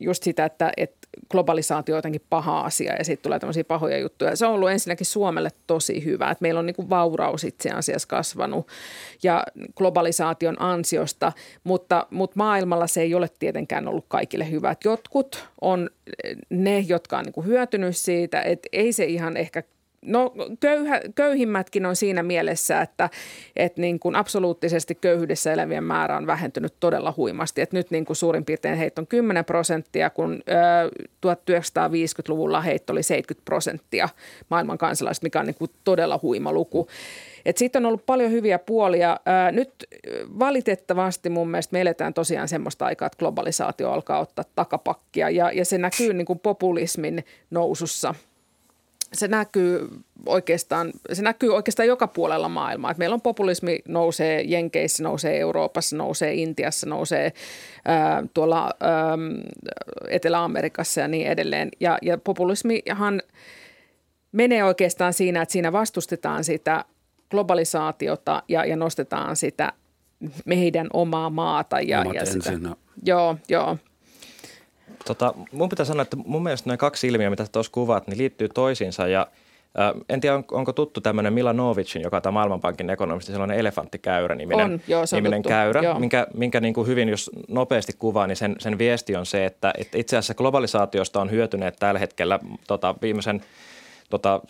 [0.00, 0.96] just sitä, että, että
[1.30, 4.36] globalisaatio on jotenkin paha asia ja sitten tulee tämmöisiä pahoja juttuja.
[4.36, 8.08] Se on ollut ensinnäkin Suomelle tosi hyvä, että meillä on niin kuin vauraus itse asiassa
[8.08, 8.68] kasvanut
[9.22, 9.44] ja
[9.76, 11.32] globalisaation ansiosta,
[11.64, 14.76] mutta, mutta maailmalla se ei ole tietenkään ollut kaikille hyvä.
[14.84, 15.90] Jotkut on
[16.50, 19.62] ne, jotka on niin kuin hyötynyt siitä, että ei se ihan ehkä
[20.06, 23.10] No köyhä, köyhimmätkin on siinä mielessä, että,
[23.56, 27.60] että niin kuin absoluuttisesti köyhyydessä elävien määrä on vähentynyt todella huimasti.
[27.60, 30.90] Että nyt niin kuin suurin piirtein heitä on 10 prosenttia, kun ö,
[31.26, 34.08] 1950-luvulla heitä oli 70 prosenttia
[34.50, 36.88] maailman kansalaiset, mikä on niin kuin todella huima luku.
[37.46, 39.20] Et siitä on ollut paljon hyviä puolia.
[39.52, 39.70] Nyt
[40.38, 45.64] valitettavasti mun mielestä me eletään tosiaan semmoista aikaa, että globalisaatio alkaa ottaa takapakkia ja, ja
[45.64, 48.14] se näkyy niin kuin populismin nousussa–
[49.12, 49.88] se näkyy
[50.26, 52.90] oikeastaan, se näkyy oikeastaan joka puolella maailmaa.
[52.90, 57.32] Et meillä on populismi nousee Jenkeissä, nousee Euroopassa, nousee Intiassa, nousee
[57.84, 59.18] ää, tuolla ää,
[60.08, 61.68] Etelä-Amerikassa ja niin edelleen.
[61.80, 63.22] Ja, ja populismihan
[64.32, 66.84] menee oikeastaan siinä, että siinä vastustetaan sitä
[67.30, 69.72] globalisaatiota ja, ja nostetaan sitä
[70.44, 71.80] meidän omaa maata.
[71.80, 72.52] Ja, ja sitä,
[73.04, 73.76] joo, joo.
[75.06, 78.48] Tota, mun pitää sanoa, että mun mielestä nämä kaksi ilmiöä, mitä tuossa kuvat, niin liittyy
[78.48, 79.26] toisiinsa ja
[79.78, 84.34] äh, en tiedä, on, onko tuttu tämmöinen Milanovicin, joka on tämä Maailmanpankin ekonomisti, sellainen elefanttikäyrä
[84.34, 85.98] niminen, on, joo, se on niminen käyrä, joo.
[85.98, 89.72] minkä, minkä niin kuin hyvin, jos nopeasti kuvaa, niin sen, sen viesti on se, että,
[89.78, 93.42] että itse asiassa globalisaatiosta on hyötyneet tällä hetkellä tota, viimeisen
[94.10, 94.40] tota,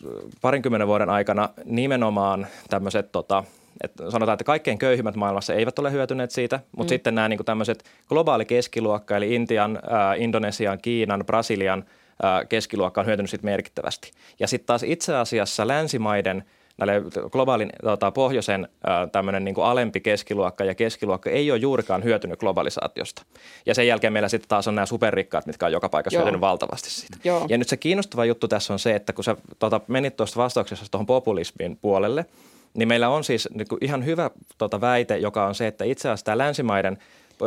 [0.41, 3.45] parinkymmenen vuoden aikana nimenomaan tämmöiset tota,
[3.81, 6.95] että sanotaan, että kaikkein köyhimmät maailmassa eivät ole hyötyneet siitä, mutta mm.
[6.95, 11.85] sitten nämä niin tämmöiset globaali keskiluokka, eli Intian, äh, Indonesian, Kiinan, Brasilian
[12.25, 14.11] äh, keskiluokka on hyötynyt siitä merkittävästi.
[14.39, 16.45] Ja sitten taas itse asiassa länsimaiden
[16.79, 22.41] näille globaalin tota, pohjoisen äh, tämmöinen niin alempi keskiluokka ja keskiluokka ei ole juurikaan hyötynyt
[22.41, 23.23] globalisaatiosta.
[23.67, 26.25] Ja sen jälkeen meillä sitten taas on nämä superrikkaat, mitkä on joka paikassa Joo.
[26.25, 27.17] hyötynyt valtavasti siitä.
[27.25, 27.47] Joo.
[27.49, 30.87] Ja nyt se kiinnostava juttu tässä on se, että kun sä tota, menit tuosta vastauksessa
[30.91, 32.27] tuohon populismin puolelle–
[32.77, 36.25] niin meillä on siis niin ihan hyvä tota, väite, joka on se, että itse asiassa
[36.25, 36.99] tämä länsimaiden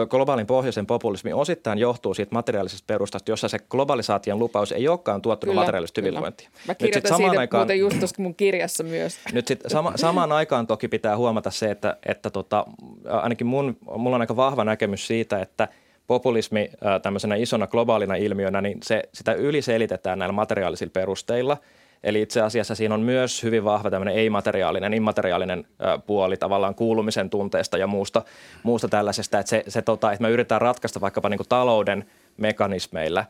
[0.09, 5.51] globaalin pohjoisen populismi osittain johtuu siitä materiaalisesta perustasta, jossa se globalisaation lupaus ei olekaan tuottanut
[5.51, 6.49] kyllä, materiaalista hyvinvointia.
[6.67, 9.19] Mä kirjoitan siitä aikaan, muuten just tuosta mun kirjassa myös.
[9.34, 12.65] Nyt sit sama, samaan aikaan toki pitää huomata se, että, että tota,
[13.05, 15.67] ainakin mun, mulla on aika vahva näkemys siitä, että
[16.07, 16.69] populismi
[17.01, 21.57] tämmöisenä isona globaalina ilmiönä, niin se, sitä yliselitetään näillä materiaalisilla perusteilla–
[22.03, 25.65] Eli itse asiassa siinä on myös hyvin vahva tämmöinen ei-materiaalinen, immateriaalinen
[26.07, 28.21] puoli tavallaan kuulumisen tunteesta ja muusta,
[28.63, 32.05] muusta tällaisesta, että, se, se, tota, että me yritetään ratkaista vaikkapa niin kuin talouden
[32.37, 33.25] mekanismeilla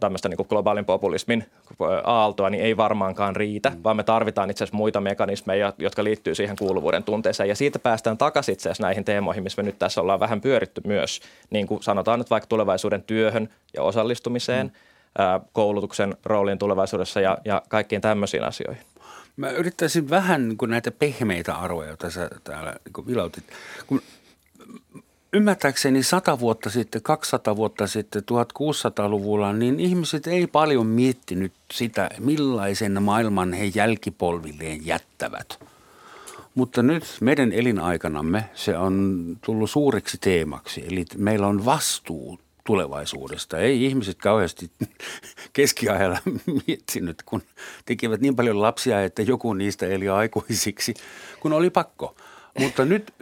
[0.00, 1.44] tämmöistä niin globaalin populismin
[2.04, 3.76] aaltoa, niin ei varmaankaan riitä, mm.
[3.84, 7.48] vaan me tarvitaan itse asiassa muita mekanismeja, jotka liittyy siihen kuuluvuuden tunteeseen.
[7.48, 10.80] Ja siitä päästään takaisin itse asiassa näihin teemoihin, missä me nyt tässä ollaan vähän pyöritty
[10.84, 14.87] myös, niin kuin sanotaan nyt vaikka tulevaisuuden työhön ja osallistumiseen– mm
[15.52, 18.82] koulutuksen rooliin tulevaisuudessa ja, ja kaikkiin tämmöisiin asioihin.
[19.36, 23.44] Mä yrittäisin vähän niin kuin näitä pehmeitä arvoja, joita sä täällä niin vilautit.
[23.86, 24.02] Kun
[25.32, 33.02] ymmärtääkseni 100 vuotta sitten, 200 vuotta sitten, 1600-luvulla, niin ihmiset ei paljon miettinyt sitä, millaisen
[33.02, 35.60] maailman he jälkipolvilleen jättävät.
[36.54, 42.38] Mutta nyt meidän elinaikanamme se on tullut suureksi teemaksi, eli meillä on vastuu
[42.68, 43.58] tulevaisuudesta.
[43.58, 44.70] Ei ihmiset kauheasti
[45.52, 46.18] keskiajalla
[46.66, 47.42] miettinyt, kun
[47.84, 50.94] tekivät niin paljon lapsia, että joku niistä eli aikuisiksi,
[51.40, 52.16] kun oli pakko.
[52.58, 53.12] Mutta nyt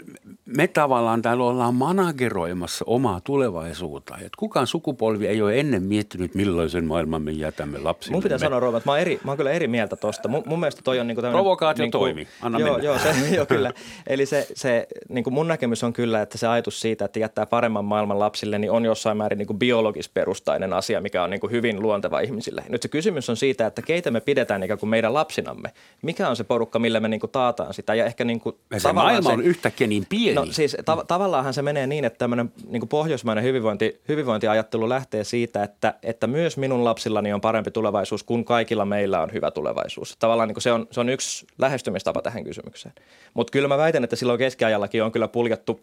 [0.47, 4.19] me tavallaan täällä ollaan manageroimassa omaa tulevaisuutta.
[4.19, 8.15] Et kukaan sukupolvi ei ole ennen miettinyt, millaisen maailman me jätämme lapsille.
[8.15, 10.29] Mun pitää sanoa, Roomat, mä oon, eri, mä oon kyllä eri mieltä tosta.
[10.29, 11.43] Mun, mun mielestä toi on niinku tämmöinen...
[11.43, 12.85] Provokaatio niinku, toimi, anna joo, mennä.
[12.85, 13.73] Joo, se, joo, kyllä.
[14.07, 17.85] Eli se, se niinku mun näkemys on kyllä, että se ajatus siitä, että jättää paremman
[17.85, 22.65] maailman lapsille, niin on jossain määrin niinku biologisperustainen asia, mikä on niinku hyvin luonteva ihmisille.
[22.69, 25.73] Nyt se kysymys on siitä, että keitä me pidetään ikään kuin meidän lapsinamme.
[26.03, 28.89] Mikä on se porukka, millä me niinku taataan sitä ja ehkä niinku se
[29.27, 30.35] maailma on yhtäkkiä niin pieni.
[30.35, 35.63] No siis ta- tavallaanhan se menee niin, että tämmöinen niin pohjoismainen hyvinvointi, hyvinvointiajattelu lähtee siitä,
[35.63, 40.17] että, että myös minun lapsillani on parempi tulevaisuus, kun kaikilla meillä on hyvä tulevaisuus.
[40.19, 42.95] Tavallaan niin se, on, se on yksi lähestymistapa tähän kysymykseen.
[43.35, 45.81] Mutta kyllä mä väitän, että silloin keskiajallakin on kyllä puljattu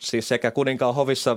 [0.00, 1.36] siis sekä kuninkaan hovissa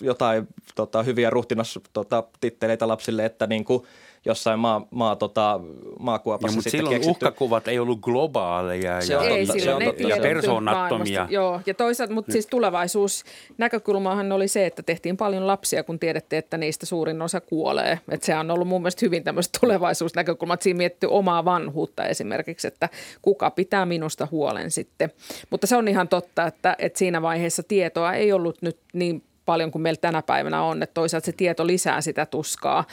[0.00, 3.82] jotain tota, hyviä ruhtinas tota, titteleitä lapsille, että niin kuin–
[4.26, 5.60] jossain maa, maa, tota,
[5.98, 7.10] maakuopassa ja, mutta silloin keksitty.
[7.10, 11.26] uhkakuvat ei ollut globaaleja se ja, on ei, se on totta, ja persoonattomia.
[11.30, 13.24] Joo, ja toisaalta, mutta siis tulevaisuus
[13.58, 18.00] näkökulmahan oli se, että tehtiin paljon lapsia, kun tiedettiin, että niistä suurin osa kuolee.
[18.10, 22.68] Että se on ollut mun mielestä hyvin tämmöistä tulevaisuusnäkökulmaa, että siinä miettii omaa vanhuutta esimerkiksi,
[22.68, 22.88] että
[23.22, 25.10] kuka pitää minusta huolen sitten.
[25.50, 29.70] Mutta se on ihan totta, että, että siinä vaiheessa tietoa ei ollut nyt niin paljon
[29.70, 30.82] kuin meillä tänä päivänä on.
[30.82, 32.84] Että toisaalta se tieto lisää sitä tuskaa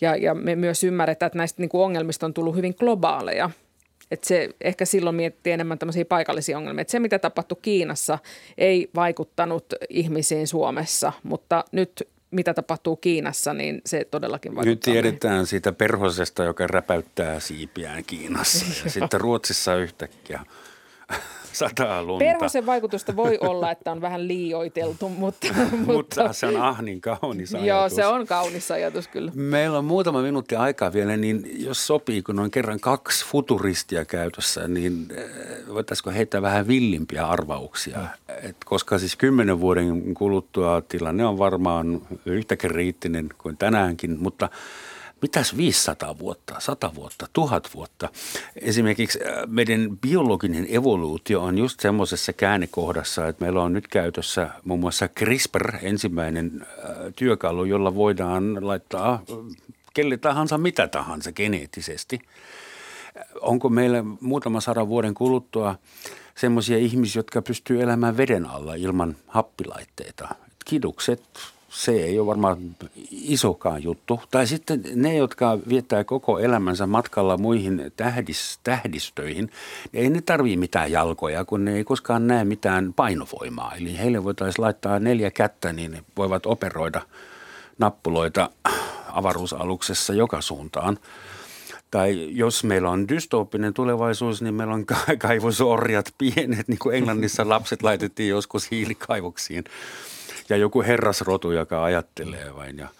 [0.00, 3.50] ja, ja me myös ymmärretään, että näistä niin kuin ongelmista on tullut hyvin globaaleja.
[4.10, 6.82] Että se ehkä silloin miettii enemmän tämmöisiä paikallisia ongelmia.
[6.82, 8.18] Että se, mitä tapahtui Kiinassa,
[8.58, 14.70] ei vaikuttanut ihmisiin Suomessa, mutta nyt mitä tapahtuu Kiinassa, niin se todellakin vaikuttaa.
[14.70, 15.46] Nyt tiedetään meihin.
[15.46, 20.40] siitä perhosesta, joka räpäyttää siipiään Kiinassa ja sitten Ruotsissa yhtäkkiä
[21.58, 22.24] sataa lunta.
[22.24, 25.46] Perhosen vaikutusta voi olla, että on vähän liioiteltu, mutta...
[25.86, 27.68] mutta se on ah niin kaunis ajatus.
[27.68, 29.32] Joo, se on kaunis ajatus kyllä.
[29.34, 34.68] Meillä on muutama minuutti aikaa vielä, niin jos sopii, kun on kerran kaksi futuristia käytössä,
[34.68, 35.24] niin eh,
[35.68, 37.98] voitaisiko heittää vähän villimpiä arvauksia?
[38.42, 44.48] Et koska siis kymmenen vuoden kuluttua tilanne on varmaan yhtä kriittinen kuin tänäänkin, mutta–
[45.22, 48.08] mitäs 500 vuotta, 100 vuotta, 1000 vuotta.
[48.56, 54.80] Esimerkiksi äh, meidän biologinen evoluutio on just semmoisessa käännekohdassa, että meillä on nyt käytössä muun
[54.80, 59.36] muassa CRISPR, ensimmäinen äh, työkalu, jolla voidaan laittaa äh,
[59.94, 62.18] kelle tahansa mitä tahansa geneettisesti.
[63.40, 65.74] Onko meillä muutama sadan vuoden kuluttua
[66.34, 70.28] semmoisia ihmisiä, jotka pystyy elämään veden alla ilman happilaitteita?
[70.64, 71.22] Kidukset,
[71.68, 72.76] se ei ole varmaan
[73.10, 74.20] isokaan juttu.
[74.30, 79.50] Tai sitten ne, jotka viettää koko elämänsä matkalla muihin tähdis, tähdistöihin,
[79.94, 83.74] ei ne tarvii mitään jalkoja, kun ne ei koskaan näe mitään painovoimaa.
[83.74, 87.02] Eli heille voitaisiin laittaa neljä kättä, niin ne voivat operoida
[87.78, 88.50] nappuloita
[89.12, 90.98] avaruusaluksessa joka suuntaan.
[91.90, 94.86] Tai jos meillä on dystooppinen tulevaisuus, niin meillä on
[95.18, 99.64] kaivosorjat pienet, niin kuin Englannissa lapset laitettiin joskus hiilikaivoksiin
[100.48, 102.88] ja joku herrasrotu, joka ajattelee vain ja–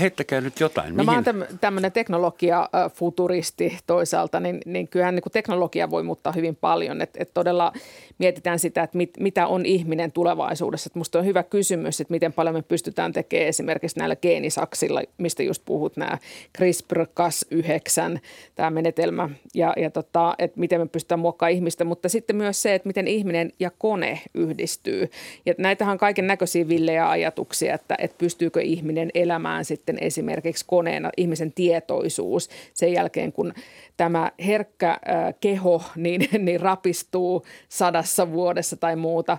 [0.00, 0.88] Heittäkää nyt jotain.
[0.88, 1.06] No Mihin?
[1.24, 7.02] mä oon tämmöinen teknologia-futuristi toisaalta, niin, niin kyllähän niin kuin teknologia voi muuttaa hyvin paljon.
[7.02, 7.72] Että et todella
[8.18, 10.88] mietitään sitä, että mit, mitä on ihminen tulevaisuudessa.
[10.88, 15.42] Että musta on hyvä kysymys, että miten paljon me pystytään tekemään esimerkiksi näillä geenisaksilla, mistä
[15.42, 16.18] just puhut, nämä
[16.58, 18.18] CRISPR-Cas9,
[18.54, 22.74] tämä menetelmä, ja, ja tota, että miten me pystytään muokkaamaan ihmistä, mutta sitten myös se,
[22.74, 25.10] että miten ihminen ja kone yhdistyy.
[25.46, 31.10] Ja näitähän on kaiken näköisiä villejä ajatuksia, että, että pystyykö ihminen elämään sitten esimerkiksi koneena,
[31.16, 33.54] ihmisen tietoisuus sen jälkeen, kun
[33.96, 39.38] tämä herkkä äh, keho niin, niin rapistuu sadassa vuodessa tai muuta.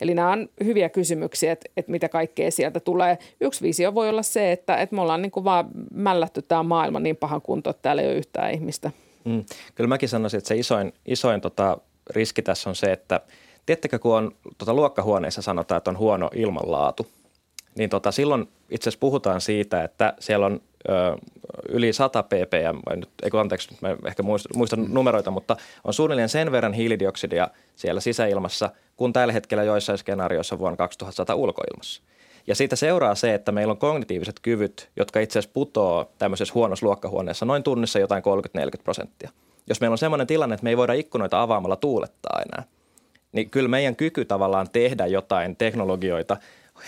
[0.00, 3.18] Eli nämä on hyviä kysymyksiä, että, että mitä kaikkea sieltä tulee.
[3.40, 7.00] Yksi visio voi olla se, että, että me ollaan niin kuin vaan mällätty tämä maailma
[7.00, 8.90] niin pahan kuntoon, että täällä ei ole yhtään ihmistä.
[9.24, 9.44] Mm.
[9.74, 11.78] Kyllä mäkin sanoisin, että se isoin, isoin tota,
[12.10, 13.20] riski tässä on se, että
[13.66, 17.06] Tiedättekö, kun on tota, luokkahuoneessa sanotaan, että on huono ilmanlaatu–
[17.74, 21.16] niin tota, silloin itse asiassa puhutaan siitä, että siellä on ö,
[21.68, 24.94] yli 100 ppm, nyt, eikö anteeksi, mä ehkä muistan mm.
[24.94, 30.76] numeroita, mutta on suunnilleen sen verran hiilidioksidia siellä sisäilmassa, kun tällä hetkellä joissain skenaarioissa vuonna
[30.76, 32.02] 2100 ulkoilmassa.
[32.46, 36.86] Ja siitä seuraa se, että meillä on kognitiiviset kyvyt, jotka itse asiassa putoo tämmöisessä huonossa
[36.86, 38.22] luokkahuoneessa noin tunnissa jotain
[38.78, 39.30] 30-40 prosenttia.
[39.66, 42.64] Jos meillä on sellainen tilanne, että me ei voida ikkunoita avaamalla tuulettaa enää,
[43.32, 46.36] niin kyllä meidän kyky tavallaan tehdä jotain teknologioita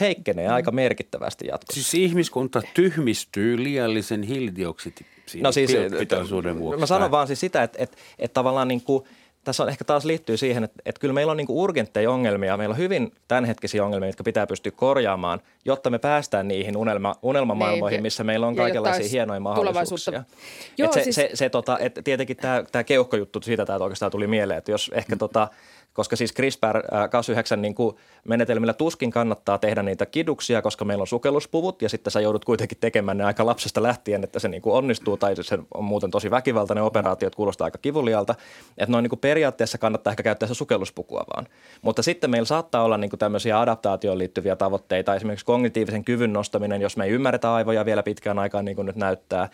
[0.01, 1.83] heikkenee aika merkittävästi jatkossa.
[1.83, 5.07] Siis ihmiskunta tyhmistyy liiallisen hiilidioksidin
[5.41, 5.71] no siis,
[6.59, 6.81] vuoksi.
[6.81, 9.05] Mä sanon vaan siis sitä, että, että, että tavallaan niin kuin–
[9.45, 12.73] tässä on ehkä taas liittyy siihen, että, että kyllä meillä on niin urgentteja ongelmia, meillä
[12.73, 18.03] on hyvin tämänhetkisiä ongelmia, jotka pitää pystyä korjaamaan, jotta me päästään niihin unelma, unelmamaailmoihin, niin,
[18.03, 20.25] missä meillä on kaikenlaisia hienoja mahdollisuuksia.
[20.79, 21.17] Joo, se, siis...
[21.17, 24.91] se, se, tota, että tietenkin tämä, tämä keuhkojuttu, siitä tämä oikeastaan tuli mieleen, että jos
[24.95, 25.49] ehkä tota,
[25.95, 27.97] koska siis CRISPR-Cas9 niin kuin
[28.29, 32.79] menetelmillä tuskin kannattaa tehdä niitä kiduksia, koska meillä on sukelluspuvut ja sitten sä joudut kuitenkin
[32.81, 36.31] tekemään ne aika lapsesta lähtien, että se niin kuin onnistuu tai se on muuten tosi
[36.31, 38.35] väkivaltainen operaatio, että kuulostaa aika kivulialta.
[38.79, 41.47] Että noin niin kuin periaatteessa kannattaa ehkä käyttää se sukelluspukua vaan.
[41.83, 46.83] Mutta sitten meillä saattaa olla niin kuin tämmöisiä adaptaatioon liittyviä tavoitteita, esimerkiksi kognitiivisen kyvyn nostaminen,
[46.83, 49.49] jos me ei ymmärretä aivoja vielä pitkään aikaan niin kuin nyt näyttää,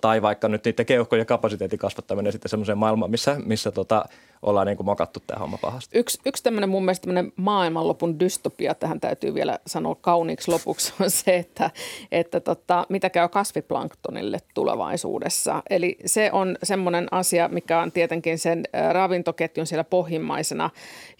[0.00, 4.04] tai vaikka nyt niiden keuhkojen kapasiteetin kasvattaminen sitten semmoiseen maailmaan, missä, missä tota,
[4.44, 5.98] ollaan niin kuin mokattu tämä homma pahasti.
[5.98, 11.10] Yksi, yksi tämmöinen mun mielestä tämmöinen maailmanlopun dystopia, tähän täytyy vielä sanoa kauniiksi lopuksi, on
[11.10, 11.70] se, että,
[12.12, 15.62] että tota, mitä käy kasviplanktonille tulevaisuudessa.
[15.70, 20.70] Eli se on semmoinen asia, mikä on tietenkin sen ravintoketjun siellä pohjimmaisena.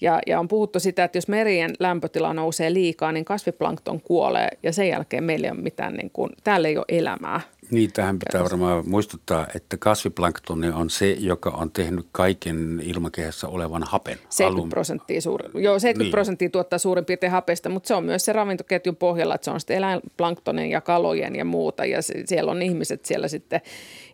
[0.01, 4.73] Ja, ja on puhuttu sitä, että jos merien lämpötila nousee liikaa, niin kasviplankton kuolee ja
[4.73, 7.41] sen jälkeen meillä ei ole mitään, niin kuin, täällä ei ole elämää.
[7.71, 13.83] Niin, tähän pitää varmaan muistuttaa, että kasviplanktoni on se, joka on tehnyt kaiken ilmakehässä olevan
[13.83, 14.19] hapen.
[14.29, 16.11] 70 prosenttia, suuri, joo, 70 niin.
[16.11, 19.61] prosenttia tuottaa suurin piirtein hapesta, mutta se on myös se ravintoketjun pohjalla, että se on
[19.61, 23.61] sitten eläinplanktonin ja kalojen ja muuta, ja siellä on ihmiset siellä sitten.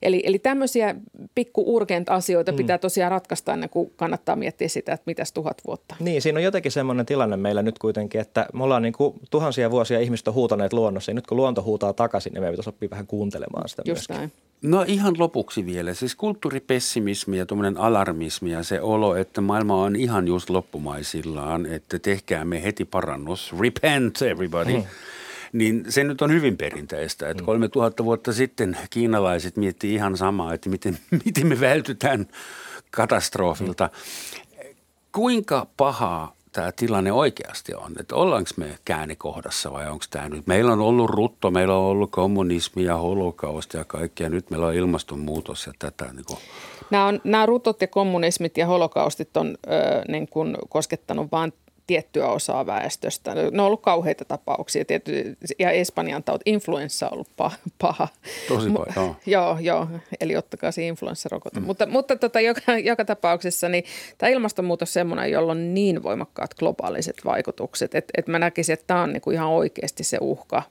[0.02, 0.94] Eli, eli tämmöisiä
[1.34, 2.56] pikku urgent asioita mm.
[2.56, 5.94] pitää tosiaan ratkaista ennen kuin kannattaa miettiä sitä, että mitäs tuhat vuotta.
[6.00, 9.70] Niin, siinä on jotenkin semmoinen tilanne meillä nyt kuitenkin, että me ollaan niin kuin tuhansia
[9.70, 12.90] vuosia ihmiset on huutaneet luonnossa, ja nyt kun luonto huutaa takaisin, niin me pitäisi oppia
[12.90, 14.16] vähän kuuntelemaan kuuntelemaan sitä Just myöskin.
[14.16, 14.32] näin.
[14.62, 19.96] No ihan lopuksi vielä, siis kulttuuripessimismi ja tuommoinen alarmismi ja se olo, että maailma on
[19.96, 24.72] ihan just loppumaisillaan, että tehkäämme heti parannus, repent everybody.
[24.72, 24.84] Hmm.
[25.52, 28.06] Niin se nyt on hyvin perinteistä, että 3000 hmm.
[28.06, 32.26] vuotta sitten kiinalaiset miettii ihan samaa, että miten, miten me vältytään
[32.90, 33.90] katastrofilta.
[35.12, 37.92] Kuinka pahaa tämä tilanne oikeasti on.
[38.00, 40.46] Että ollaanko me käännekohdassa vai onko tämä nyt?
[40.46, 44.28] Meillä on ollut rutto, meillä on ollut kommunismi ja holokausti ja kaikkea.
[44.28, 46.12] Nyt meillä on ilmastonmuutos ja tätä.
[46.12, 46.38] Niin kuin.
[46.90, 49.70] Nämä, on, nämä rutot ja kommunismit ja holokaustit on ö,
[50.08, 51.52] niin kuin koskettanut vain
[51.90, 53.34] tiettyä osaa väestöstä.
[53.34, 54.84] Ne on ollut kauheita tapauksia.
[54.84, 57.56] Tietty, ja Espanjan tauti, influenssa on ollut paha.
[57.78, 58.08] paha.
[58.48, 59.16] Tosi paha, joo.
[59.26, 59.58] joo.
[59.60, 59.88] Joo,
[60.20, 61.60] eli ottakaa se influenssarokote.
[61.60, 61.66] Mm.
[61.66, 63.84] Mutta, mutta tota, joka, joka tapauksessa niin
[64.18, 68.86] tämä ilmastonmuutos on semmoinen, jolla on niin voimakkaat globaaliset vaikutukset, että, että mä näkisin, että
[68.86, 70.62] tämä on niin kuin ihan oikeasti se uhka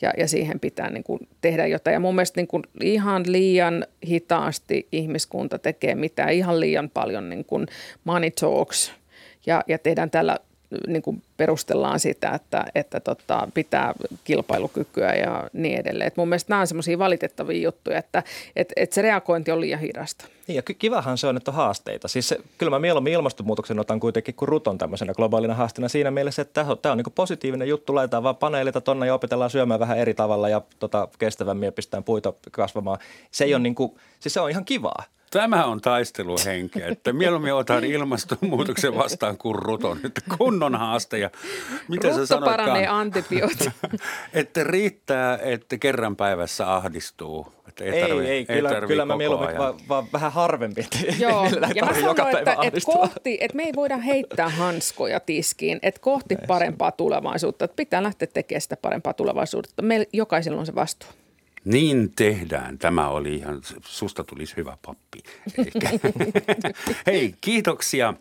[0.00, 1.94] ja, ja siihen pitää niin kuin tehdä jotain.
[1.94, 7.44] Ja mun mielestä niin kuin ihan liian hitaasti ihmiskunta tekee mitään, ihan liian paljon niin
[7.44, 7.66] kuin
[8.04, 8.92] money talks
[9.46, 10.38] ja, ja tehdään tällä
[10.86, 13.94] niin kuin perustellaan sitä, että, että tota, pitää
[14.24, 16.08] kilpailukykyä ja niin edelleen.
[16.08, 18.22] Et mun mielestä nämä on semmoisia valitettavia juttuja, että
[18.56, 20.24] et, et se reagointi on liian hidasta.
[20.46, 22.08] Niin ja kivahan se on, että on haasteita.
[22.08, 26.42] Siis se, kyllä mä mieluummin ilmastonmuutoksen otan kuitenkin kuin ruton tämmöisenä globaalina haasteena siinä mielessä,
[26.42, 27.94] että tämä on, niin positiivinen juttu.
[27.94, 32.04] Laitetaan vaan paneelita tonne ja opetellaan syömään vähän eri tavalla ja tota, kestävämmin ja pistetään
[32.04, 32.98] puita kasvamaan.
[33.30, 33.54] Se ei mm.
[33.54, 35.04] ole niin kuin, siis se on ihan kivaa.
[35.30, 39.98] Tämä on taisteluhenki, että mieluummin otan ilmastonmuutoksen vastaan kuin ruton.
[40.04, 41.18] Että kunnon haaste.
[41.18, 41.30] Ja
[41.88, 43.70] mitä Rutto sä paranee antibiooti.
[44.34, 47.52] että riittää, että kerran päivässä ahdistuu.
[47.68, 50.80] Että ei, ei, ei, kyllä, ei kyllä mä mieluummin vaan, vaan vähän harvempi.
[50.80, 55.78] Että Joo, ja mä sanon, että, että, kohti, että me ei voida heittää hanskoja tiskiin,
[55.82, 59.82] että kohti parempaa tulevaisuutta, että pitää lähteä tekemään sitä parempaa tulevaisuutta.
[59.82, 61.08] Meillä jokaisella on se vastuu.
[61.66, 62.78] Niin tehdään.
[62.78, 65.18] Tämä oli ihan, susta tulisi hyvä pappi.
[67.06, 68.14] Hei, kiitoksia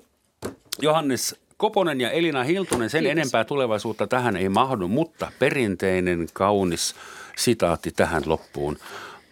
[0.81, 2.89] Johannes Koponen ja Elina Hiltunen.
[2.89, 3.11] Sen Kiitos.
[3.11, 6.95] enempää tulevaisuutta tähän ei mahdu, mutta perinteinen kaunis
[7.37, 8.77] sitaatti tähän loppuun.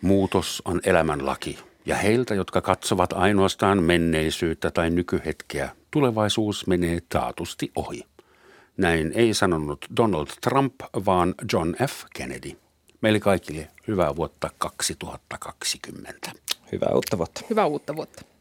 [0.02, 1.60] Muutos on elämänlaki.
[1.86, 8.02] Ja heiltä, jotka katsovat ainoastaan menneisyyttä tai nykyhetkeä, tulevaisuus menee taatusti ohi.
[8.78, 12.04] Näin ei sanonut Donald Trump, vaan John F.
[12.16, 12.52] Kennedy.
[13.02, 16.32] Meille kaikille hyvää vuotta 2020.
[16.72, 17.42] Hyvää uutta vuotta.
[17.50, 18.33] Hyvää uutta vuotta.